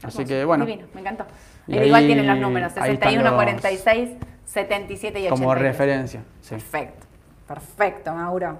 [0.03, 1.25] Así que bueno, Divino, me encantó.
[1.67, 4.09] Y Pero igual ahí- tienen los números, ahí están 61, los- 46,
[4.45, 5.29] 77 y 83.
[5.39, 6.21] como referencia.
[6.41, 6.49] Sí.
[6.55, 7.05] Perfecto,
[7.47, 8.57] perfecto, Mauro.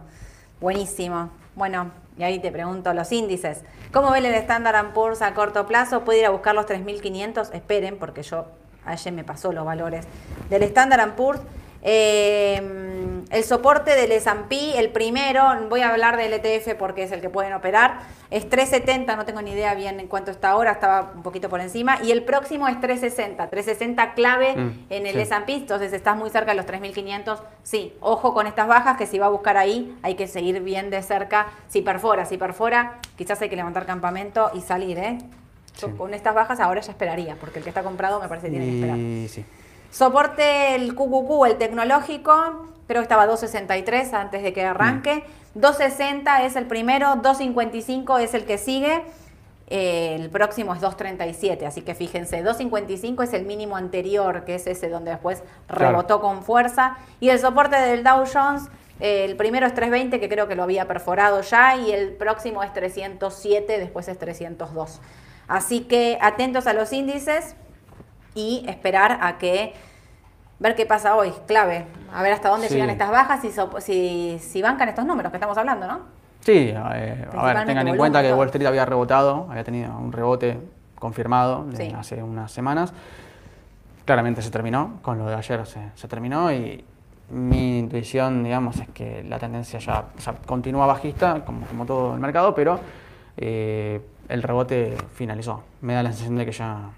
[0.59, 1.29] Buenísimo.
[1.55, 3.63] Bueno, y ahí te pregunto los índices.
[3.91, 6.05] ¿Cómo ven el Standard Poor's a corto plazo?
[6.05, 7.53] ¿Puede ir a buscar los 3.500?
[7.53, 8.45] Esperen, porque yo
[8.85, 10.05] ayer me pasó los valores
[10.49, 11.41] del Standard Poor's.
[11.83, 17.21] Eh, el soporte del S&P, el primero, voy a hablar del ETF porque es el
[17.21, 21.11] que pueden operar, es 370, no tengo ni idea bien en cuánto está ahora, estaba
[21.15, 25.21] un poquito por encima, y el próximo es 360, 360 clave Mm, en el sí.
[25.21, 29.17] S&P, entonces estás muy cerca de los 3.500, sí, ojo con estas bajas, que si
[29.17, 33.41] va a buscar ahí, hay que seguir bien de cerca, si perfora, si perfora, quizás
[33.41, 35.17] hay que levantar campamento y salir, ¿eh?
[35.79, 35.93] Yo Sí.
[35.97, 38.65] con estas bajas ahora ya esperaría, porque el que está comprado me parece que tiene
[38.65, 38.97] que esperar.
[38.97, 39.45] Y sí.
[39.91, 42.33] Soporte el QQQ, el tecnológico,
[42.87, 45.23] creo que estaba 263 antes de que arranque.
[45.55, 49.03] 260 es el primero, 255 es el que sigue.
[49.73, 54.67] eh, el próximo es 237, así que fíjense, 255 es el mínimo anterior, que es
[54.67, 55.91] ese donde después Claro.
[55.91, 56.97] rebotó con fuerza.
[57.21, 58.63] Y el soporte del Dow Jones,
[58.99, 62.63] eh, el primero es 320, que creo que lo había perforado ya, y el próximo
[62.63, 64.99] es 307, después es 302.
[65.47, 67.55] Así que atentos a los índices
[68.35, 69.73] y esperar a que
[70.59, 72.75] ver qué pasa hoy, clave, a ver hasta dónde Sí.
[72.75, 75.99] llegan estas bajas y so- si, si bancan estos números que estamos hablando, ¿no?
[76.41, 76.75] Sí, eh,
[77.35, 78.33] a ver, tengan en cuenta que.
[78.33, 80.57] Wall Street había rebotado, había tenido un rebote
[80.97, 81.95] confirmado de Sí.
[81.97, 82.93] hace unas semanas.
[84.05, 86.83] Claramente se terminó, con lo de ayer se, se terminó y
[87.29, 90.05] mi intuición, digamos, es que la tendencia ya
[90.45, 92.79] continúa bajista, como, como todo el mercado, pero
[93.37, 95.63] eh, el rebote finalizó.
[95.81, 96.89] Me da la sensación de que ya,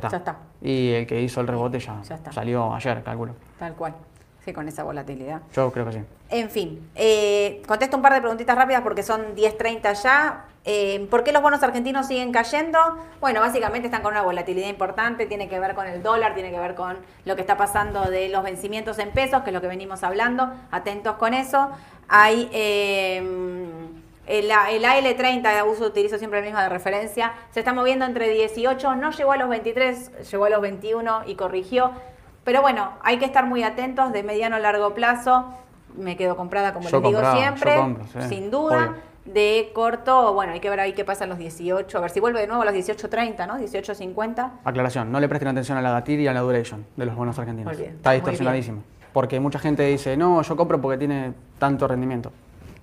[0.00, 0.08] ya está.
[0.10, 0.36] Ya está.
[0.62, 2.32] Y el que hizo el rebote ya, Ya está.
[2.32, 3.34] salió ayer, calculo.
[3.58, 3.94] Tal cual,
[4.44, 5.42] sí, con esa volatilidad.
[5.54, 6.00] Yo creo que sí.
[6.28, 10.44] En fin, eh, contesto un par de preguntitas rápidas porque son 10.30 ya.
[10.68, 12.78] Eh, ¿Por qué los bonos argentinos siguen cayendo?
[13.20, 16.58] Bueno, básicamente están con una volatilidad importante, tiene que ver con el dólar, tiene que
[16.58, 19.68] ver con lo que está pasando de los vencimientos en pesos, que es lo que
[19.68, 20.50] venimos hablando.
[20.72, 21.70] Atentos con eso.
[22.08, 23.22] Hay eh,
[24.26, 28.96] el, el AL30, uso, utilizo siempre el mismo de referencia, se está moviendo entre 18,
[28.96, 31.92] no llegó a los 23, llegó a los 21 y corrigió.
[32.44, 35.46] Pero bueno, hay que estar muy atentos de mediano a largo plazo.
[35.96, 38.90] Me quedo comprada, como Yo les digo siempre, compro, sí, sin duda.
[38.90, 39.16] obvio.
[39.26, 42.20] De corto, bueno, hay que ver ahí qué pasa en los 18, a ver si
[42.20, 43.58] vuelve de nuevo a los 18.30, ¿no?
[43.58, 44.50] 18.50.
[44.62, 47.36] Aclaración, no le presten atención a la DATIR y a la duration de los bonos
[47.36, 47.76] argentinos.
[47.76, 48.84] Bien, Está distorsionadísimo.
[49.12, 52.30] Porque mucha gente dice, no, yo compro porque tiene tanto rendimiento.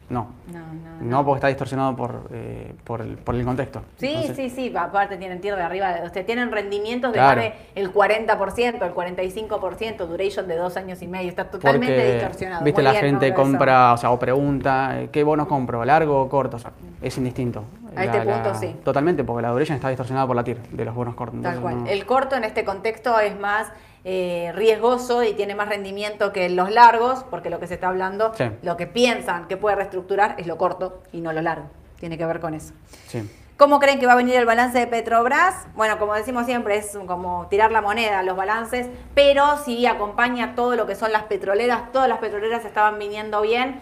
[0.10, 3.82] No, No, no, no, porque está distorsionado por, eh, por, el, por el contexto.
[3.98, 7.42] Sí, Entonces, sí, sí, aparte tienen tiro de arriba, o sea, tienen rendimientos de Claro.
[7.42, 12.64] más del 40%, el 45%, duration de dos años y medio, está totalmente Porque, distorsionado.
[12.64, 15.84] viste, Muy la bien, gente compra, o sea, o pregunta, eh, ¿qué bonos compro?
[15.86, 16.58] ¿Largo o corto?
[16.58, 17.64] O sea, es indistinto.
[17.96, 18.76] A este punto, sí.
[18.84, 21.42] Totalmente, porque la duration está distorsionada por la TIR de los bonos cortos.
[21.42, 21.84] Tal cual.
[21.84, 23.72] no- El corto en este contexto es más
[24.06, 28.34] eh, riesgoso y tiene más rendimiento que los largos, porque lo que se está hablando,
[28.36, 28.46] Sí.
[28.62, 31.68] lo que piensan que puede reestructurar es lo corto y no lo largo.
[32.00, 32.74] Tiene que ver con eso.
[33.08, 33.30] Sí.
[33.56, 35.68] ¿Cómo creen que va a venir el balance de Petrobras?
[35.76, 40.76] Bueno, como decimos siempre, es como tirar la moneda, los balances, pero sí acompaña todo
[40.76, 41.92] lo que son las petroleras.
[41.94, 43.80] Todas las petroleras estaban viniendo bien.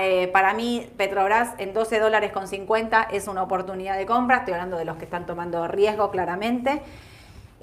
[0.00, 4.38] Eh, para mí, Petrobras en 12 dólares con 50 es una oportunidad de compra.
[4.38, 6.82] Estoy hablando de los que están tomando riesgo claramente.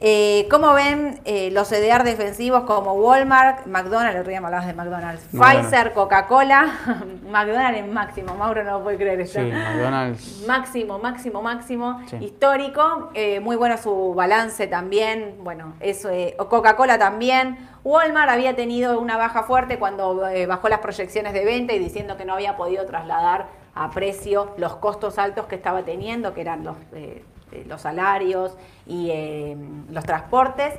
[0.01, 4.67] Eh, ¿Cómo ven eh, los CDR defensivos como Walmart, McDonald's, el otro día me hablabas
[4.67, 5.67] de McDonald's, McDonald's.
[5.67, 6.73] Pfizer, Coca-Cola,
[7.29, 9.41] McDonald's en máximo, Mauro no lo puede creer esto.
[9.41, 10.45] Sí, McDonald's.
[10.47, 12.15] Máximo, máximo, máximo Sí.
[12.21, 13.09] histórico.
[13.13, 15.35] Eh, muy bueno su balance también.
[15.43, 16.09] Bueno, eso,
[16.47, 17.57] Coca-Cola también.
[17.83, 22.17] Walmart había tenido una baja fuerte cuando eh, bajó las proyecciones de venta y diciendo
[22.17, 26.63] que no había podido trasladar a precio los costos altos que estaba teniendo, que eran
[26.63, 28.55] los, eh, eh, los salarios
[28.85, 29.57] y eh,
[29.91, 30.73] los transportes.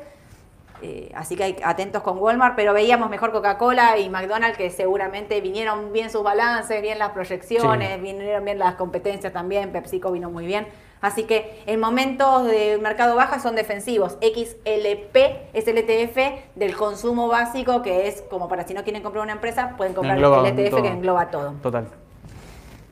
[0.82, 5.40] Eh, así que hay, atentos con Walmart, pero veíamos mejor Coca-Cola y McDonald's que seguramente
[5.40, 8.00] vinieron bien sus balances, bien las proyecciones, Sí.
[8.00, 10.66] vinieron bien las competencias también, PepsiCo vino muy bien.
[11.00, 14.18] Así que en momentos de mercado baja son defensivos.
[14.20, 15.16] XLP
[15.54, 19.32] es el ETF del consumo básico, que es como para si no quieren comprar una
[19.32, 20.82] empresa, pueden comprar Engloba el ETF todo.
[20.82, 21.54] que engloba todo.
[21.62, 21.86] Total.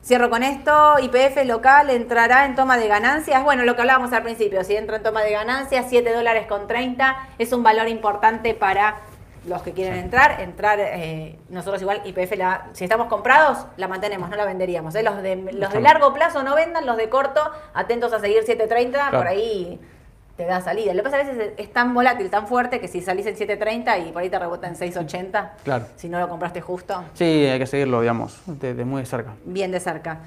[0.03, 3.43] Cierro con esto, IPF local entrará en toma de ganancias.
[3.43, 6.65] Bueno, lo que hablábamos al principio, si entra en toma de ganancias, 7 dólares con
[6.65, 9.01] 30 es un valor importante para
[9.49, 10.39] los que quieren entrar.
[10.41, 14.95] Entrar, eh, nosotros igual IPF, la, si estamos comprados, la mantenemos, no la venderíamos.
[14.95, 15.03] ¿eh?
[15.03, 17.41] Los, de, los de largo plazo no vendan, los de corto,
[17.73, 19.79] atentos a seguir 7.30, por ahí
[20.37, 20.93] te da salida.
[20.93, 24.07] Lo que pasa a veces es tan volátil, tan fuerte, que si salís en 7.30
[24.07, 25.85] y por ahí te rebota en 6.80, Claro.
[25.97, 29.33] si no lo compraste justo, Sí, hay que seguirlo, digamos, de, de muy de cerca.
[29.43, 30.19] bien de cerca.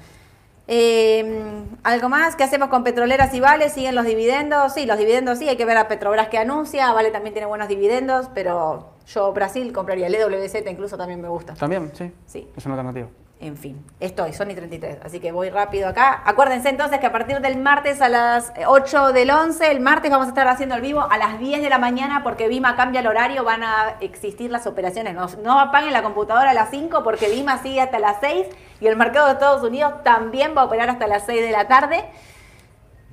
[0.67, 1.41] Eh,
[1.83, 2.35] ¿Algo más?
[2.37, 3.69] ¿Qué hacemos con petroleras y Vale?
[3.69, 4.73] ¿Siguen los dividendos?
[4.73, 6.93] Sí, los dividendos sí, hay que ver a Petrobras que anuncia.
[6.93, 11.53] Vale también tiene buenos dividendos, pero yo Brasil compraría el EWZ, incluso también me gusta.
[11.53, 12.11] También, sí.
[12.25, 12.47] Sí.
[12.55, 13.07] Es una alternativa.
[13.43, 16.21] En fin, estoy, Sony 33, así que voy rápido acá.
[16.23, 20.27] Acuérdense entonces que a partir del martes a las 8 del 11, el martes vamos
[20.27, 23.07] a estar haciendo el vivo a las 10 de la mañana porque Vima cambia el
[23.07, 25.13] horario, van a existir las operaciones.
[25.13, 28.47] No, no apaguen la computadora a las 5 porque Vima sigue hasta las 6
[28.79, 31.67] y el mercado de Estados Unidos también va a operar hasta las 6 de la
[31.67, 32.05] tarde.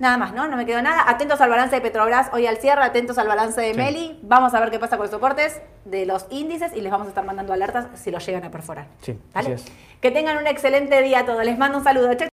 [0.00, 0.48] Nada más, ¿no?
[0.48, 1.04] No me quedó nada.
[1.08, 3.78] Atentos al balance de Petrobras hoy al cierre, atentos al balance de Sí.
[3.78, 4.18] Meli.
[4.22, 7.10] Vamos a ver qué pasa con los soportes de los índices y les vamos a
[7.10, 8.86] estar mandando alertas si los llegan a perforar.
[9.02, 9.52] Sí, ¿Vale?
[9.54, 9.72] así es.
[10.00, 11.44] Que tengan un excelente día a todos.
[11.44, 12.10] Les mando un saludo.